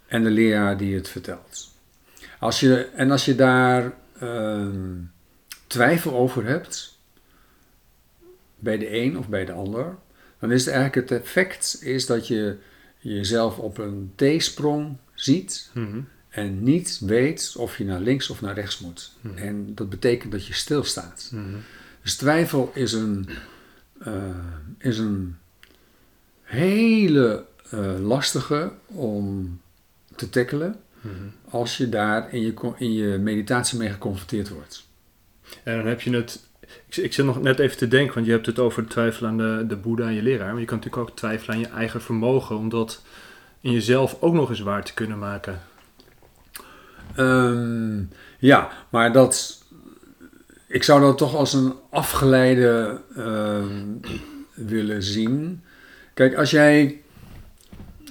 [0.07, 1.71] En de leraar die het vertelt.
[2.39, 4.97] Als je, en als je daar ehm,
[5.67, 6.99] twijfel over hebt,
[8.59, 9.97] bij de een of bij de ander,
[10.39, 12.57] dan is het eigenlijk het effect is dat je
[12.99, 16.01] jezelf op een T-sprong ziet Mhm.
[16.29, 19.13] en niet weet of je naar links of naar rechts moet.
[19.21, 19.37] Mhm.
[19.37, 21.31] En dat betekent dat je stilstaat.
[21.33, 21.57] Mhm.
[22.03, 23.29] Dus twijfel is een,
[23.99, 24.15] eh,
[24.79, 25.37] is een
[26.43, 29.61] hele eh, lastige om
[30.17, 31.15] te tackelen Mhm.
[31.51, 34.87] als je daar in je, in je meditatie mee geconfronteerd wordt.
[35.63, 36.41] En dan heb je het
[36.87, 39.39] ik, ik zit nog net even te denken, want je hebt het over twijfelen aan
[39.39, 40.51] de, de Boeddha en je leraar.
[40.51, 43.03] Maar je kan natuurlijk ook twijfelen aan je eigen vermogen, om dat
[43.61, 45.61] in jezelf ook nog eens waar te kunnen maken.
[47.15, 48.03] Ehm,
[48.39, 49.65] ja, maar dat,
[50.67, 53.85] ik zou dat toch als een afgeleide ehm,
[54.55, 55.63] willen zien.
[56.15, 57.01] Kijk, als jij,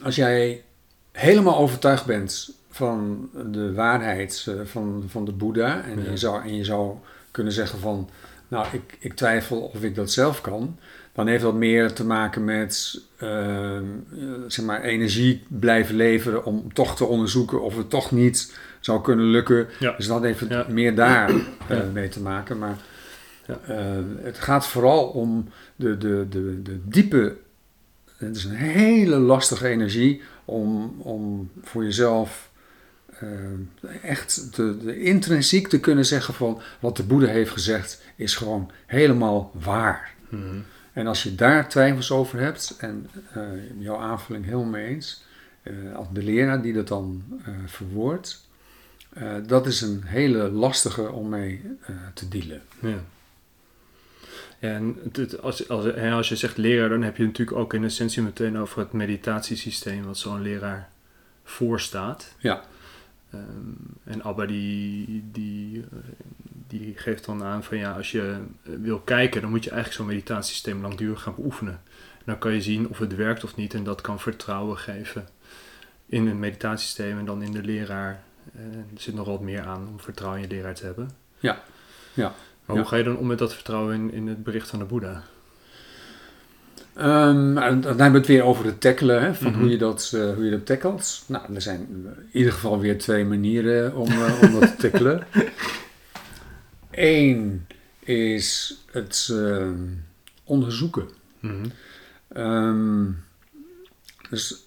[0.04, 0.64] als jij
[1.12, 6.10] helemaal overtuigd bent van de waarheid eh, van, van de Boeddha en, Ja.
[6.10, 6.96] je zou, en je zou
[7.32, 8.10] kunnen zeggen van,
[8.48, 10.78] nou, ik, ik twijfel of ik dat zelf kan,
[11.14, 16.74] dan heeft dat meer te maken met ehm, eh, zeg maar, energie blijven leveren om
[16.74, 19.68] toch te onderzoeken of het toch niet zou kunnen lukken.
[19.80, 19.94] Ja.
[19.98, 20.66] Dus dat heeft Ja.
[20.70, 21.30] meer daar
[21.70, 22.58] eh, mee te maken.
[22.58, 22.78] Maar
[23.48, 23.60] Ja.
[24.22, 27.36] het gaat vooral om de, de, de, de diepe.
[28.20, 32.52] Het is een hele lastige energie om, om voor jezelf
[33.20, 33.28] eh,
[34.04, 38.72] echt de, de intrinsiek te kunnen zeggen van wat de Boeddha heeft gezegd is gewoon
[38.86, 40.14] helemaal waar.
[40.30, 40.60] Mhm.
[40.94, 43.42] En als je daar twijfels over hebt, en eh,
[43.78, 45.24] jouw aanvulling helemaal mee eens,
[45.96, 47.24] als de leraar die dat dan
[47.66, 48.48] verwoordt,
[49.46, 51.62] dat is een hele lastige om mee
[52.14, 52.62] te dealen.
[52.80, 52.98] Ja.
[54.60, 57.84] En het, het- als, als, als je zegt leraar, dan heb je natuurlijk ook in
[57.84, 60.90] essentie meteen over het meditatiesysteem wat zo'n leraar
[61.44, 62.36] voorstaat.
[62.38, 62.62] Ja.
[63.32, 63.44] Ehm,
[64.04, 65.86] en Abba die, die,
[66.68, 70.00] die geeft dan aan van ja, als je eh, wil kijken, dan moet je eigenlijk
[70.02, 71.82] zo'n meditatiesysteem langdurig gaan beoefenen.
[72.18, 75.28] En dan kan je zien of het werkt of niet en dat kan vertrouwen geven
[76.06, 78.24] in een meditatiesysteem en dan in de leraar.
[78.56, 81.10] Eh, er zit nog wat meer aan om vertrouwen in je leraar te hebben.
[81.40, 81.64] Ja.
[82.14, 82.34] Ja.
[82.70, 82.84] Maar Ja.
[82.84, 85.24] hoe ga je dan om met dat vertrouwen in, in het bericht van de Boeddha?
[86.94, 89.60] En dan hebben we het weer over het tackelen, hè, van Mhm.
[89.60, 91.24] hoe, je dat, eh, hoe je dat tackelt.
[91.28, 95.28] Nou, er zijn in ieder geval weer twee manieren om, eh, om dat te tackelen.
[96.92, 97.68] Eén
[98.00, 99.84] is het ehm,
[100.44, 101.08] onderzoeken.
[102.28, 103.06] Ehm,
[104.30, 104.64] dus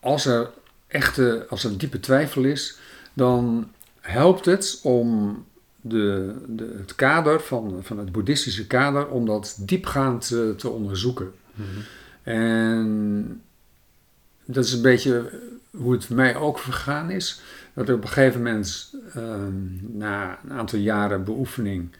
[0.00, 0.50] als er
[0.86, 2.78] echte, als er diepe twijfel is,
[3.12, 5.36] dan helpt het om
[5.82, 11.32] de, de, het kader van, van het boeddhistische kader, om dat diepgaand te, te onderzoeken.
[12.22, 13.42] En
[14.44, 15.40] dat is een beetje
[15.70, 17.40] hoe het mij ook vergaan is.
[17.74, 21.90] Dat ik op een gegeven moment, ehm, na een aantal jaren beoefening,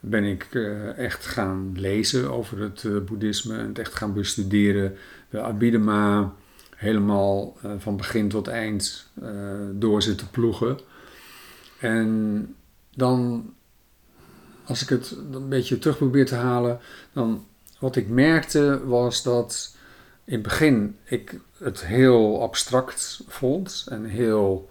[0.00, 4.96] ben ik eh, echt gaan lezen over het eh, boeddhisme en het echt gaan bestuderen.
[5.30, 6.32] De Abhidhamma
[6.76, 9.06] helemaal eh, van begin tot eind
[9.72, 10.78] door zitten ploegen.
[11.80, 12.54] En
[12.98, 13.50] dan,
[14.64, 16.80] als ik het een beetje terug probeer te halen,
[17.12, 17.46] dan
[17.78, 19.76] wat ik merkte was dat
[20.24, 24.68] in het begin ik het heel abstract vond en heel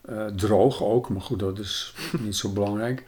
[0.00, 3.04] eh, droog ook, maar goed, dat is niet zo belangrijk.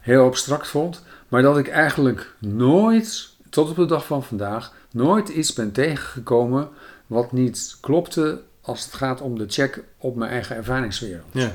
[0.00, 5.28] Heel abstract vond, maar dat ik eigenlijk nooit, tot op de dag van vandaag, nooit
[5.28, 6.68] iets ben tegengekomen
[7.06, 11.26] wat niet klopte als het gaat om de check op mijn eigen ervaringswereld.
[11.30, 11.52] Ja.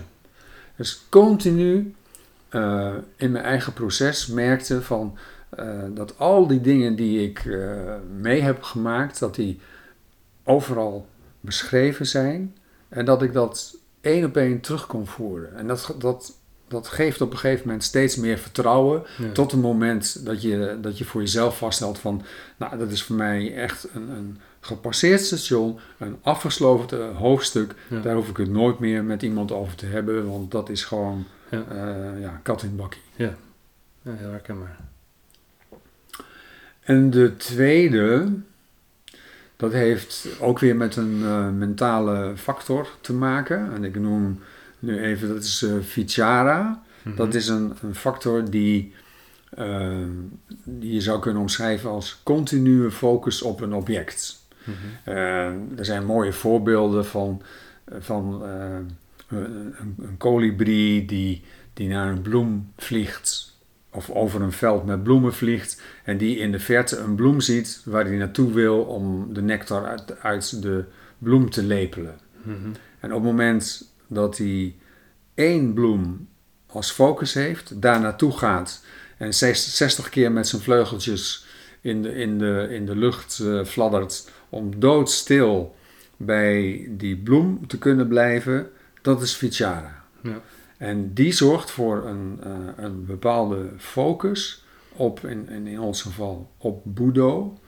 [0.76, 1.96] Dus continu
[2.50, 5.18] eh, in mijn eigen proces merkte van
[5.50, 9.60] eh, dat al die dingen die ik eh, mee heb gemaakt, dat die
[10.44, 11.08] overal
[11.40, 12.56] beschreven zijn
[12.90, 15.56] en dat ik dat één op één terug kon voeren.
[15.56, 16.34] En dat, dat,
[16.68, 19.32] dat geeft op een gegeven moment steeds meer vertrouwen Ja.
[19.32, 22.22] tot het moment dat je, dat je voor jezelf vaststelt van,
[22.58, 27.76] nou dat is voor mij echt een, een gepasseerd station, een afgesloten hoofdstuk.
[27.90, 28.00] Ja.
[28.00, 31.26] Daar hoef ik het nooit meer met iemand over te hebben, want dat is gewoon
[31.50, 31.66] Ja.
[31.70, 33.02] eh, ja, kat in bakkie.
[33.16, 33.36] Ja,
[34.04, 34.78] heel herkenbaar.
[36.80, 38.34] En de tweede,
[39.56, 43.74] dat heeft ook weer met een eh, mentale factor te maken.
[43.74, 44.40] En ik noem
[44.80, 46.84] nu even, dat is Vichara.
[47.02, 47.16] Mhm.
[47.16, 48.94] Dat is een, een factor die,
[49.50, 49.98] eh,
[50.64, 54.46] die je zou kunnen omschrijven als continue focus op een object.
[54.64, 55.18] Mhm.
[55.78, 57.42] Er zijn mooie voorbeelden van,
[58.00, 58.44] van
[59.28, 63.56] een, een, kolibrie die, die naar een bloem vliegt.
[63.92, 65.82] Of over een veld met bloemen vliegt.
[66.04, 69.86] En die in de verte een bloem ziet waar hij naartoe wil om de nectar
[69.86, 70.84] uit, uit de
[71.18, 72.20] bloem te lepelen.
[72.42, 72.56] Mhm.
[73.00, 74.76] En op het moment dat hij
[75.34, 76.28] één bloem
[76.66, 78.84] als focus heeft, daar naartoe gaat
[79.18, 81.46] en 60 keer met zijn vleugeltjes
[81.82, 85.76] in de, in de, in de lucht eh, fladdert om doodstil
[86.18, 88.70] bij die bloem te kunnen blijven,
[89.08, 90.04] dat is Vichara.
[90.24, 90.42] Ja.
[90.78, 92.52] En die zorgt voor een, eh,
[92.84, 97.60] een bepaalde focus op, in, in, in ons geval, op Boedo,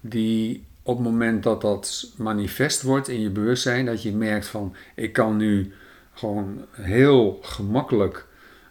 [0.00, 4.74] die op het moment dat dat manifest wordt in je bewustzijn, dat je merkt van,
[4.94, 5.72] ik kan nu
[6.14, 8.26] gewoon heel gemakkelijk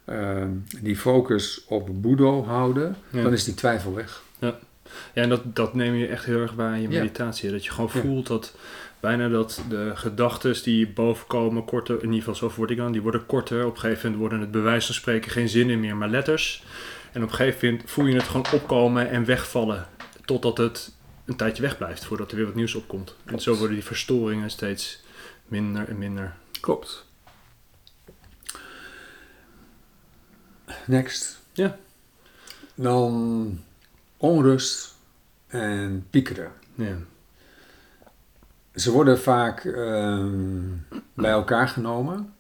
[0.06, 0.50] ehm,
[0.82, 3.24] die focus op Boedo houden, Ja.
[3.24, 4.24] dan is die twijfel weg.
[4.40, 4.58] Ja,
[5.24, 7.00] en dat, dat neem je echt heel erg waar in je Ja.
[7.02, 7.52] meditatie.
[7.52, 8.00] Dat je gewoon Ja.
[8.00, 8.56] voelt dat
[9.00, 13.02] bijna dat de gedachten die bovenkomen, korter, in ieder geval zo word ik dan, die
[13.02, 13.66] worden korter.
[13.66, 16.64] Op een gegeven moment worden het bij wijze van spreken geen zinnen meer, maar letters.
[17.12, 19.88] En op een gegeven moment voel je het gewoon opkomen en wegvallen.
[20.26, 23.16] Totdat het een tijdje wegblijft, voordat er weer wat nieuws opkomt.
[23.26, 25.04] En zo worden die verstoringen steeds
[25.46, 26.36] minder en minder.
[26.62, 27.06] Klopt.
[30.86, 31.42] Next.
[31.54, 31.78] Ja.
[32.76, 33.64] Dan
[34.18, 34.96] onrust
[35.48, 36.52] en piekeren.
[36.76, 36.98] Ja.
[38.78, 40.66] Ze worden vaak ehm,
[41.14, 42.34] bij elkaar genomen,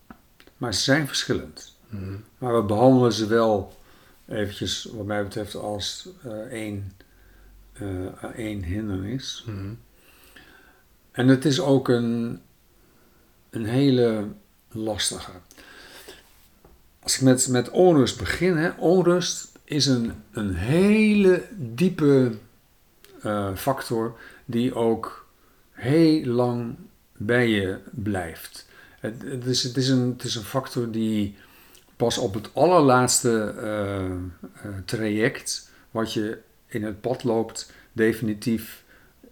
[0.58, 1.76] maar ze zijn verschillend.
[1.90, 2.16] Mhm.
[2.38, 3.78] Maar we behandelen ze wel
[4.28, 6.92] eventjes, wat mij betreft, als eh, één,
[7.74, 9.44] eh, één hindernis.
[9.48, 9.74] Mhm.
[11.12, 12.42] En het is ook een,
[13.50, 14.28] een hele
[14.72, 15.32] lastige.
[17.00, 22.32] Als ik met, met onrust begin, hè, onrust is een, een hele diepe
[23.22, 25.27] eh, factor die ook
[25.78, 26.76] heel lang
[27.18, 28.68] bij je blijft.
[29.00, 31.36] Het, het, is, het, is een, het is een factor die
[31.96, 34.12] pas op het allerlaatste eh, eh,
[34.86, 36.38] traject wat je
[36.68, 38.84] in het pad loopt, definitief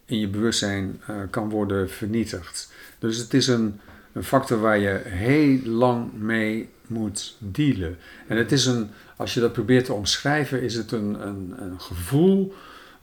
[0.05, 2.71] in je bewustzijn eh, kan worden vernietigd.
[2.99, 3.79] Dus het is een,
[4.13, 7.97] een factor waar je heel lang mee moet dealen.
[8.27, 11.81] En het is een, als je dat probeert te omschrijven, is het een, een, een
[11.81, 12.53] gevoel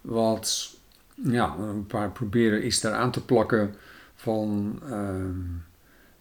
[0.01, 0.72] wat,
[1.25, 3.75] ja, een paar proberen iets daaraan te plakken
[4.15, 5.31] van ehm,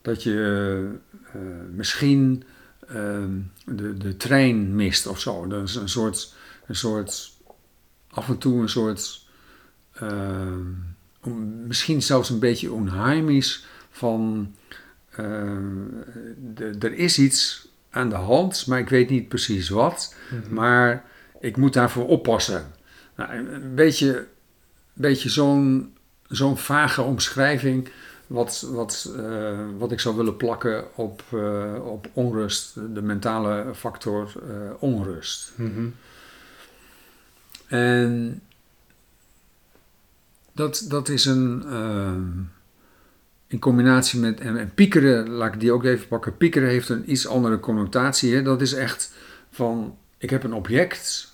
[0.02, 0.90] dat je
[1.34, 1.42] eh,
[1.76, 2.44] misschien
[2.88, 5.48] ehm, de, de trein mist of zo.
[5.48, 6.34] Dat is een soort,
[6.68, 7.32] een soort,
[8.10, 9.28] af en toe een soort,
[9.94, 10.60] ehm,
[11.68, 14.54] misschien zelfs een beetje onheimisch van,
[16.54, 20.16] de- er is iets aan de hand, maar ik weet niet precies wat.
[20.32, 20.54] Mhm.
[20.54, 21.06] Maar
[21.40, 22.66] ik moet daarvoor oppassen.
[23.16, 24.28] Nou, een beetje,
[24.94, 25.94] beetje zo'n
[26.28, 27.90] zo'n vage omschrijving
[28.32, 34.32] wat, wat, eh, wat ik zou willen plakken op, eh, op onrust, de mentale factor
[34.50, 35.52] eh, onrust.
[35.56, 35.88] Mhm.
[37.68, 38.42] En
[40.52, 41.64] dat, dat is een.
[43.48, 44.40] in combinatie met.
[44.40, 46.38] En, en piekeren, laat ik die ook even pakken.
[46.38, 48.36] Piekeren heeft een iets andere connotatie.
[48.36, 48.42] Hè?
[48.42, 49.14] Dat is echt
[49.52, 49.98] van.
[50.18, 51.31] Ik heb een object.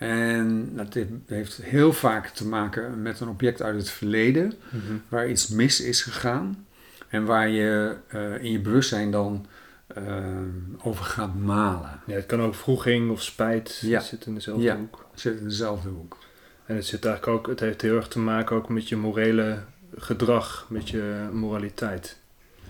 [0.00, 4.52] En dat heeft- heel vaak te maken met een object uit het verleden.
[4.70, 4.94] Mhm.
[5.08, 6.66] Waar iets mis is gegaan.
[7.08, 9.46] En waar je eh, in je bewustzijn dan
[9.94, 10.48] ehm,
[10.82, 12.00] over gaat malen.
[12.06, 13.78] Ja, het kan ook vroeging of spijt.
[13.82, 14.00] Ja.
[14.00, 14.76] Zit in dezelfde Ja.
[14.76, 15.06] hoek.
[15.14, 16.18] Zit in dezelfde hoek.
[16.66, 19.58] En het zit eigenlijk ook, het heeft heel erg te maken ook met je morele
[19.96, 22.18] gedrag, met je moraliteit.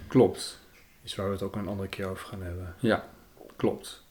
[0.09, 0.59] Klopt.
[1.05, 2.75] Iets waar we het ook een andere keer over gaan hebben.
[2.79, 3.05] Ja,
[3.57, 4.03] klopt.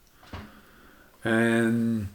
[1.20, 2.10] En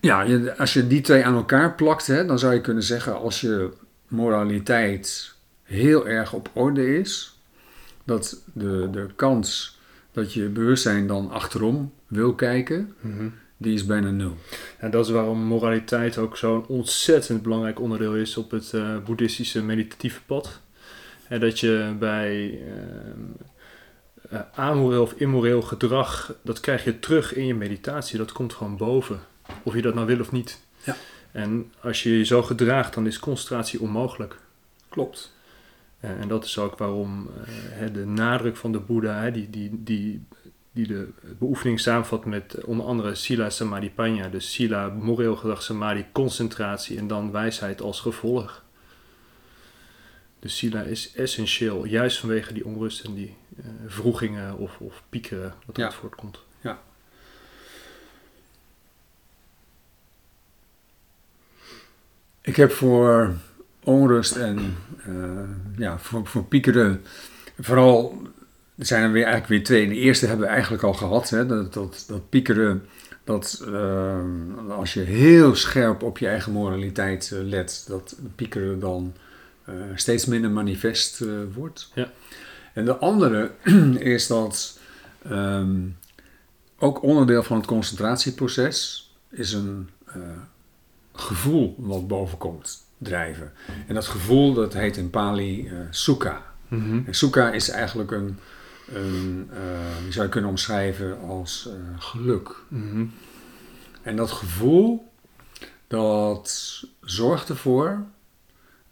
[0.00, 3.40] ja, als je die twee aan elkaar plakt, hè, dan zou je kunnen zeggen als
[3.40, 3.70] je
[4.08, 7.40] moraliteit heel erg op orde is,
[8.04, 9.78] dat de, de kans
[10.12, 12.94] dat je bewustzijn dan achterom wil kijken,
[13.56, 14.36] die is bijna nul.
[14.78, 19.62] En dat is waarom moraliteit ook zo'n ontzettend belangrijk onderdeel is op het eh, boeddhistische
[19.62, 20.60] meditatieve pad.
[21.28, 23.20] En dat je bij ehm,
[24.30, 28.18] eh, amoreel of immoreel gedrag, dat krijg je terug in je meditatie.
[28.18, 29.20] Dat komt gewoon boven.
[29.62, 30.60] Of je dat nou wil of niet.
[30.84, 30.96] Ja.
[31.32, 34.36] En als je je zo gedraagt, dan is concentratie onmogelijk.
[34.88, 35.32] Klopt.
[36.00, 37.30] Eh, en dat is ook waarom
[37.80, 40.24] eh, de nadruk van de Boeddha, die, die, die,
[40.72, 41.08] die de
[41.38, 46.98] beoefening samenvat met eh, onder andere Sila Samadhi Panya, dus Sila, moreel gedrag, Samadhi, concentratie
[46.98, 48.64] en dan wijsheid als gevolg.
[50.38, 55.54] Dus Sila is essentieel, juist vanwege die onrust en die eh vroegingen of, of piekeren
[55.66, 55.84] wat Ja.
[55.84, 56.38] uit voortkomt.
[62.50, 63.34] Ik heb voor
[63.84, 67.02] onrust en eh, ja, voor, voor piekeren,
[67.58, 68.22] vooral,
[68.76, 69.88] er zijn er weer eigenlijk weer twee.
[69.88, 72.86] De eerste hebben we eigenlijk al gehad, hè, dat, dat, dat piekeren,
[73.24, 74.18] dat eh,
[74.68, 79.14] als je heel scherp op je eigen moraliteit eh, let, dat piekeren dan
[79.94, 81.24] steeds minder manifest
[81.54, 81.90] wordt.
[81.94, 82.10] Ja.
[82.74, 83.50] En de andere
[84.14, 84.78] is dat
[85.28, 85.78] ehm,
[86.78, 89.88] ook onderdeel van het concentratieproces is een
[91.20, 93.52] gevoel wat boven komt drijven.
[93.86, 96.48] En dat gevoel dat heet in Pali eh sukha.
[96.68, 98.38] En sukha is eigenlijk een,
[98.94, 102.54] een eh, die zou je kunnen omschrijven als eh, geluk.
[102.68, 103.04] Mhm.
[104.02, 105.12] En dat gevoel,
[105.86, 108.04] dat zorgt ervoor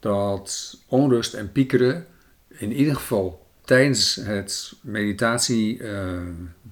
[0.00, 2.06] dat onrust en piekeren
[2.48, 5.82] in ieder geval tijdens het meditatie,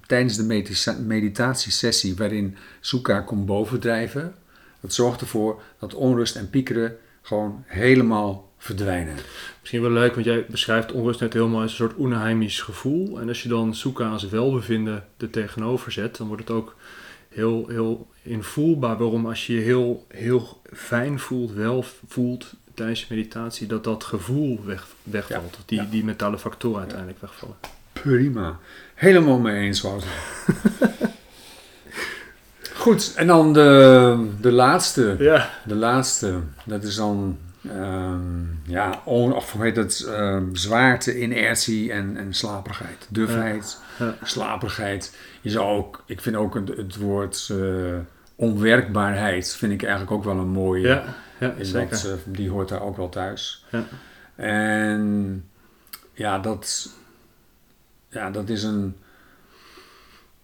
[0.05, 4.35] tijdens de medita meditatiesessie waarin Sukha komt bovendrijven,
[4.79, 9.15] dat zorgt ervoor dat onrust en piekeren gewoon helemaal verdwijnen.
[9.59, 13.19] Misschien wel leuk, want jij beschrijft onrust net helemaal als een soort onheimisch gevoel.
[13.19, 16.75] En als je dan Sukha als welbevinden er tegenover zet, dan wordt het ook
[17.29, 18.97] heel, heel invoelbaar.
[18.97, 24.03] Waarom als je je heel, heel fijn voelt, wel voelt tijdens je meditatie, dat dat
[24.03, 25.55] gevoel weg, wegvalt.
[25.57, 25.87] Ja, Die, ja.
[25.89, 27.55] die mentale factoren uiteindelijk wegvallen.
[27.93, 28.59] Prima.
[28.93, 30.09] Helemaal mee eens, Wouter.
[32.87, 35.15] Goed, en dan de, de laatste.
[35.19, 37.37] Ja, De laatste, dat is dan,
[37.69, 43.07] ehm, ja, on, of hoe heet het, ehm, zwaarte, inertie en, en slaperigheid.
[43.09, 44.15] Dufheid, Ja.
[44.23, 45.15] slaperigheid.
[45.41, 47.97] Je zou ook, ik vind ook het, het woord eh,
[48.35, 50.87] onwerkbaarheid, vind ik eigenlijk ook wel een mooie.
[50.87, 51.03] ja,
[51.39, 51.89] ja zeker.
[51.89, 53.65] dat, eh, die hoort daar ook wel thuis.
[53.71, 53.83] Ja.
[54.35, 55.43] En
[56.13, 56.89] ja, dat,
[58.09, 58.95] ja, dat is een,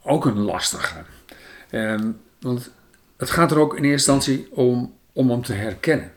[0.03, 1.03] ook een lastige.
[1.69, 2.11] Ehm,
[2.43, 2.71] want
[3.17, 6.11] het gaat er ook in eerste instantie om, om hem te herkennen.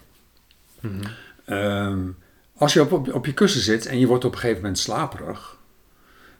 [0.80, 0.92] Mhm.
[1.44, 1.98] Ehm,
[2.56, 4.78] als je op, op, op je kussen zit en je wordt op een gegeven moment
[4.78, 5.56] slaperig,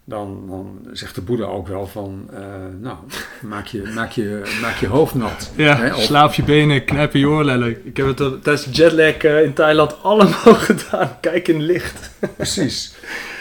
[0.04, 2.40] dan, dan zegt de Boeddha ook wel van, eh,
[2.80, 2.96] nou,
[3.42, 5.50] maak je, maak, je, maak je hoofd nat.
[5.56, 7.86] Ja, Hè, of- slaap je benen, knijp je oorlellen.
[7.86, 11.20] Ik heb het tijdens de jetlag eh, in Thailand allemaal gedaan.
[11.20, 12.10] Kijk in licht.
[12.36, 12.92] Precies.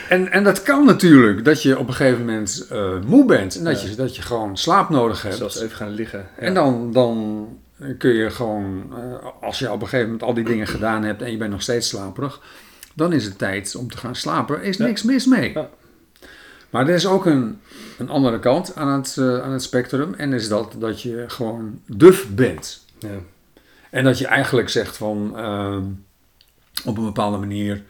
[0.10, 3.64] En, en dat kan natuurlijk, dat je op een gegeven moment eh, moe bent en
[3.64, 3.90] dat, Ja.
[3.90, 5.36] je, dat je gewoon slaap nodig hebt.
[5.36, 6.20] Zelfs even gaan liggen.
[6.20, 6.42] Ja.
[6.42, 7.48] En dan, dan
[7.98, 11.22] kun je gewoon, eh, als je op een gegeven moment al die dingen gedaan hebt
[11.22, 12.42] en je bent nog steeds slaperig,
[12.94, 14.56] dan is het tijd om te gaan slapen.
[14.58, 14.86] Er is Ja.
[14.86, 15.58] niks mis mee.
[16.70, 17.60] Maar er is ook een,
[17.98, 21.80] een andere kant aan het, eh, aan het spectrum en is dat dat je gewoon
[21.88, 22.86] duf bent.
[23.00, 23.10] Ja.
[23.90, 25.84] En dat je eigenlijk zegt van ehm,
[26.86, 27.84] op een bepaalde manier,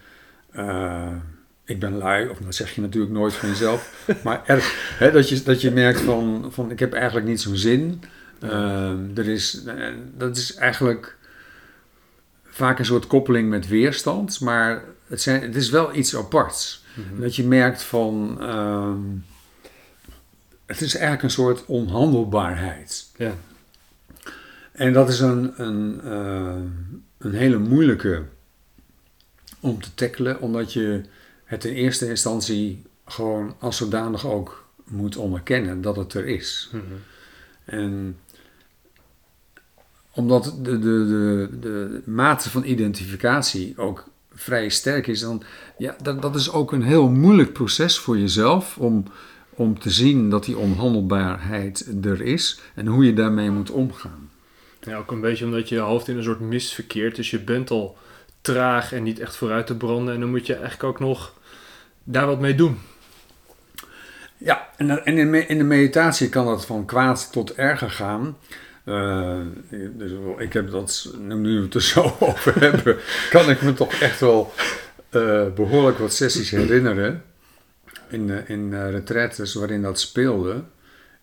[1.65, 5.29] ik ben lui, of dat zeg je natuurlijk nooit van jezelf, maar erg, hè, dat,
[5.29, 8.03] je, dat je merkt van, van ik heb eigenlijk niet zo'n zin.
[8.39, 11.17] Ehm, er is, eh, dat is eigenlijk
[12.43, 16.83] vaak een soort koppeling met weerstand, maar het, zijn, het is wel iets aparts.
[16.93, 17.21] Mhm.
[17.21, 18.99] Dat je merkt van, ehm,
[20.65, 23.05] het is eigenlijk een soort onhandelbaarheid.
[23.15, 23.33] Ja.
[24.71, 26.55] En dat is een, een, eh,
[27.17, 28.23] een hele moeilijke
[29.59, 31.01] om te tackelen, omdat je
[31.45, 36.69] het in eerste instantie gewoon als zodanig ook moet onderkennen dat het er is.
[36.71, 36.83] Mhm.
[37.65, 38.17] En
[40.11, 45.43] omdat de, de, de, de mate van identificatie ook vrij sterk is, dan
[45.77, 49.03] ja, dat, dat is ook een heel moeilijk proces voor jezelf om,
[49.49, 54.29] om te zien dat die onhandelbaarheid er is en hoe je daarmee moet omgaan.
[54.81, 57.15] Ja, ook een beetje omdat je hoofd in een soort mist verkeert.
[57.15, 57.97] Dus je bent al
[58.41, 60.13] traag en niet echt vooruit te branden.
[60.13, 61.33] En dan moet je eigenlijk ook nog
[62.05, 62.77] daar wat mee doen.
[64.37, 68.37] Ja, en, in, me- in de meditatie kan dat van kwaad tot erger gaan.
[68.83, 69.39] Eh,
[69.69, 72.97] dus ik heb dat, nu we het er zo over hebben,
[73.29, 74.53] kan ik me toch echt wel
[75.09, 77.23] eh, behoorlijk wat sessies herinneren.
[78.09, 80.63] In, eh, in eh, retraites waarin dat speelde.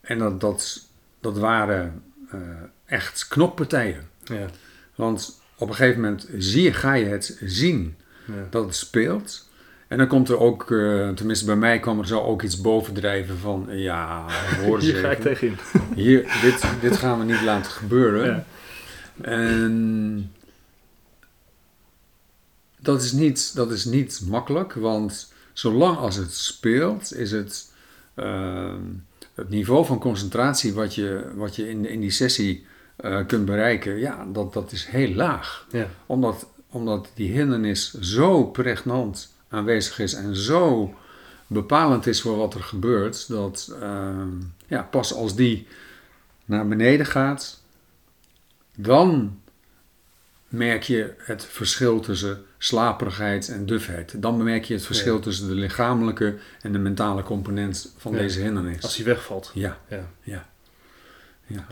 [0.01, 0.81] En dat, dat,
[1.21, 2.39] dat waren eh,
[2.87, 4.09] echt knokpartijen.
[4.25, 4.47] Ja.
[4.95, 8.47] Want op een gegeven moment zie je, ga je het zien ja.
[8.51, 9.49] dat het speelt.
[9.93, 13.39] En dan komt er ook, eh, tenminste bij mij kwam er zo ook iets bovendrijven
[13.39, 14.27] van, ja,
[14.65, 15.59] hoor eens Hier ga ik tegenin.
[15.95, 18.27] Hier, dit, dit gaan we niet laten gebeuren.
[18.27, 18.45] Ja.
[19.31, 20.33] En
[22.79, 27.73] dat is, niet, dat is niet makkelijk, want zolang als het speelt, is het
[28.15, 28.81] ehm,
[29.35, 32.67] het niveau van concentratie wat je, wat je in, in die sessie
[32.97, 35.89] eh, kunt bereiken, ja, dat, dat is heel laag Ja.
[36.07, 40.95] omdat, omdat die hindernis zo pregnant aanwezig is en zo
[41.47, 44.29] bepalend is voor wat er gebeurt, dat ehm,
[44.67, 45.67] ja, pas als die
[46.45, 47.63] naar beneden gaat,
[48.77, 49.41] dan
[50.49, 54.23] merk je het verschil tussen slaperigheid en dufheid.
[54.23, 55.21] Dan merk je het verschil Ja.
[55.21, 58.19] tussen de lichamelijke en de mentale component van Ja.
[58.19, 58.83] deze hindernis.
[58.83, 59.51] Als hij wegvalt.
[59.55, 60.09] Ja, Ja.
[60.23, 60.51] ja.
[61.47, 61.67] Ja.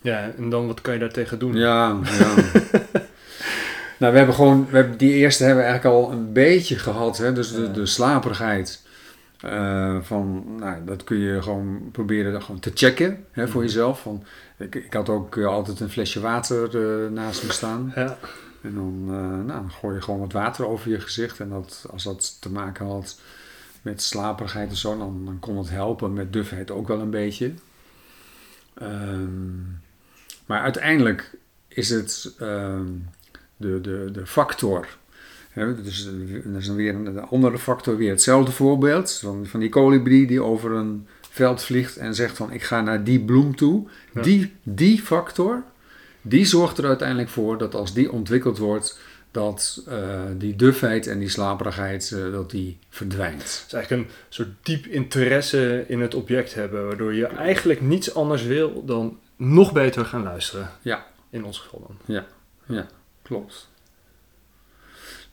[0.00, 1.54] ja, en dan wat kan je daartegen doen?
[1.54, 2.34] Ja, ja.
[4.00, 7.18] nou, we hebben gewoon, we hebben, die eerste hebben we eigenlijk al een beetje gehad.
[7.18, 7.32] Hè?
[7.32, 8.82] Dus de, de slaperigheid.
[9.40, 14.00] eh, van, nou, dat kun je gewoon proberen gewoon te checken hè, voor jezelf.
[14.00, 14.24] Van,
[14.56, 17.92] ik, ik had ook eh, altijd een flesje water eh, naast me staan.
[17.94, 18.18] Ja.
[18.62, 21.40] En dan, nou, dan gooi je gewoon wat water over je gezicht.
[21.40, 23.20] En dat, als dat te maken had
[23.82, 26.12] met slaperigheid of zo, dan, dan kon het helpen.
[26.12, 27.52] Met dufheid ook wel een beetje.
[28.74, 29.58] Ehm,
[30.46, 31.34] maar uiteindelijk
[31.68, 32.86] is het ehm,
[33.60, 34.86] de, de, de factor
[35.50, 36.08] Hè, dus
[36.44, 39.18] dat is dan weer een andere factor, weer hetzelfde voorbeeld.
[39.22, 43.04] Van, van die kolibrie die over een veld vliegt en zegt van ik ga naar
[43.04, 43.86] die bloem toe.
[44.14, 44.22] Ja.
[44.22, 45.62] Die, die factor,
[46.22, 48.98] die zorgt er uiteindelijk voor dat als die ontwikkeld wordt,
[49.30, 53.42] dat eh, die dufheid en die slaperigheid, eh, dat die verdwijnt.
[53.42, 58.14] Het is eigenlijk een soort diep interesse in het object hebben, waardoor je eigenlijk niets
[58.14, 60.70] anders wil dan nog beter gaan luisteren.
[60.82, 61.06] Ja.
[61.30, 62.14] In ons geval dan.
[63.30, 63.68] Klopt.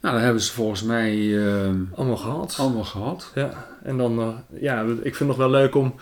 [0.02, 2.56] Nou, dan hebben ze volgens mij eh, Allemaal gehad.
[2.60, 3.32] allemaal gehad.
[3.36, 5.96] Ja, en dan, eh, ja, ik vind het nog wel leuk om,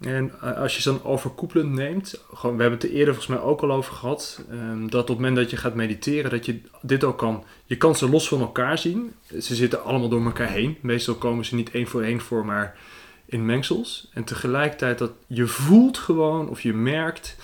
[0.00, 3.36] en eh, als je ze dan overkoepelend neemt, gewoon, we hebben het er eerder volgens
[3.36, 6.46] mij ook al over gehad, ehm, dat op het moment dat je gaat mediteren, dat
[6.46, 9.14] je dit ook kan, je kan ze los van elkaar zien.
[9.40, 10.78] Ze zitten allemaal door elkaar heen.
[10.80, 12.76] Meestal komen ze niet één voor één voor, maar
[13.24, 14.08] in mengsels.
[14.12, 17.36] En tegelijkertijd dat je voelt gewoon, of je merkt,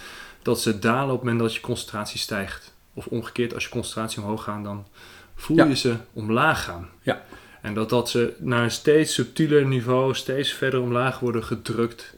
[0.42, 2.74] dat ze dalen op het moment dat je concentratie stijgt.
[2.96, 4.86] Of omgekeerd, als je concentratie omhoog gaat, dan
[5.34, 5.64] voel Ja.
[5.64, 6.88] je ze omlaag gaan.
[7.02, 7.24] Ja.
[7.62, 12.14] En dat dat ze naar een steeds subtieler niveau, steeds verder omlaag worden gedrukt.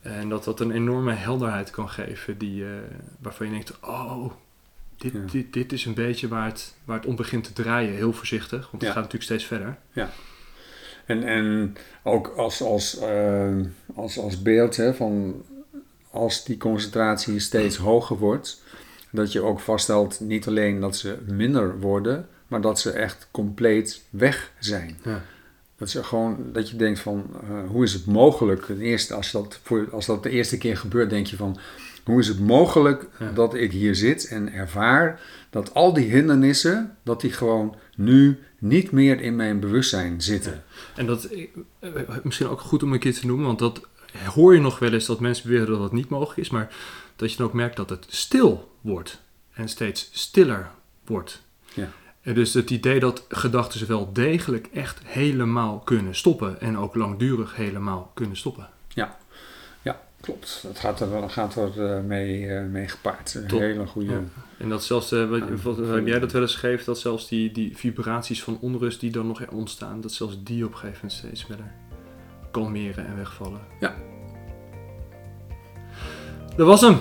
[0.00, 2.70] En dat dat een enorme helderheid kan geven, die, eh,
[3.18, 4.32] waarvan je denkt, oh,
[4.96, 5.18] dit, Ja.
[5.30, 7.94] dit, dit is een beetje waar het, waar het om begint te draaien.
[7.94, 8.88] Heel voorzichtig, want het Ja.
[8.88, 9.78] gaat natuurlijk steeds verder.
[11.06, 13.54] En, en ook als, als, eh,
[13.94, 15.42] als, als beeld hè, van
[16.10, 18.62] als die concentratie steeds hoger wordt,
[19.12, 24.02] dat je ook vaststelt niet alleen dat ze minder worden, maar dat ze echt compleet
[24.10, 24.98] weg zijn.
[25.04, 25.22] Ja.
[25.76, 28.64] Dat, ze gewoon, dat je denkt van, eh, hoe is het mogelijk?
[28.64, 31.58] Ten eerste, als, dat voor, als dat de eerste keer gebeurt, denk je van,
[32.04, 33.32] hoe is het mogelijk Ja.
[33.32, 38.90] dat ik hier zit en ervaar dat al die hindernissen, dat die gewoon nu niet
[38.90, 40.62] meer in mijn bewustzijn zitten.
[40.96, 41.46] En dat eh,
[41.80, 41.90] eh,
[42.22, 43.80] misschien ook goed om een keer te noemen, want dat
[44.34, 46.74] hoor je nog wel eens dat mensen beweren dat het niet mogelijk is, maar
[47.16, 49.20] dat je dan ook merkt dat het stil wordt
[49.52, 50.70] en steeds stiller
[51.04, 51.42] wordt.
[51.74, 51.88] Ja.
[52.20, 57.56] En dus het idee dat gedachten wel degelijk echt helemaal kunnen stoppen en ook langdurig
[57.56, 58.68] helemaal kunnen stoppen.
[58.88, 59.18] Ja,
[60.22, 60.60] klopt.
[60.62, 63.34] Dat gaat er, gaat er eh, mee, eh, mee gepaard.
[63.34, 64.12] Een hele goede.
[64.12, 64.20] Ja.
[64.58, 67.76] En dat zelfs, eh, wat, Ja, jij dat wel eens gegeven, dat zelfs die, die
[67.76, 71.44] vibraties van onrust die dan nog ontstaan, dat zelfs die op een gegeven moment steeds
[71.44, 71.72] verder
[72.50, 73.60] kalmeren en wegvallen.
[73.80, 73.94] Ja.
[76.56, 76.96] Dat was hem.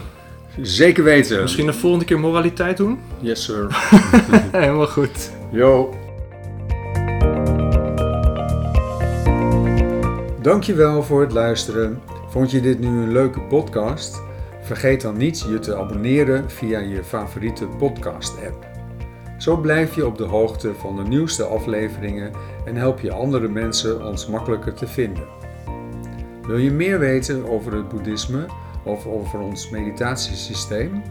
[0.62, 1.42] Zeker weten.
[1.42, 3.00] Misschien de volgende keer moraliteit doen?
[3.20, 3.68] Yes, sir.
[4.52, 5.32] Helemaal goed.
[5.52, 5.94] Yo.
[10.42, 12.02] Dankjewel voor het luisteren.
[12.30, 14.22] Vond je dit nu een leuke podcast?
[14.62, 18.66] Vergeet dan niet je te abonneren via je favoriete podcast-app.
[19.38, 22.32] Zo blijf je op de hoogte van de nieuwste afleveringen
[22.66, 25.24] en help je andere mensen ons makkelijker te vinden.
[26.48, 28.46] Wil je meer weten over het boeddhisme
[28.84, 31.02] of over ons meditatiesysteem?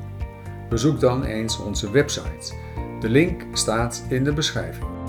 [0.68, 2.54] Bezoek dan eens onze website.
[3.00, 4.99] De link staat in de beschrijving.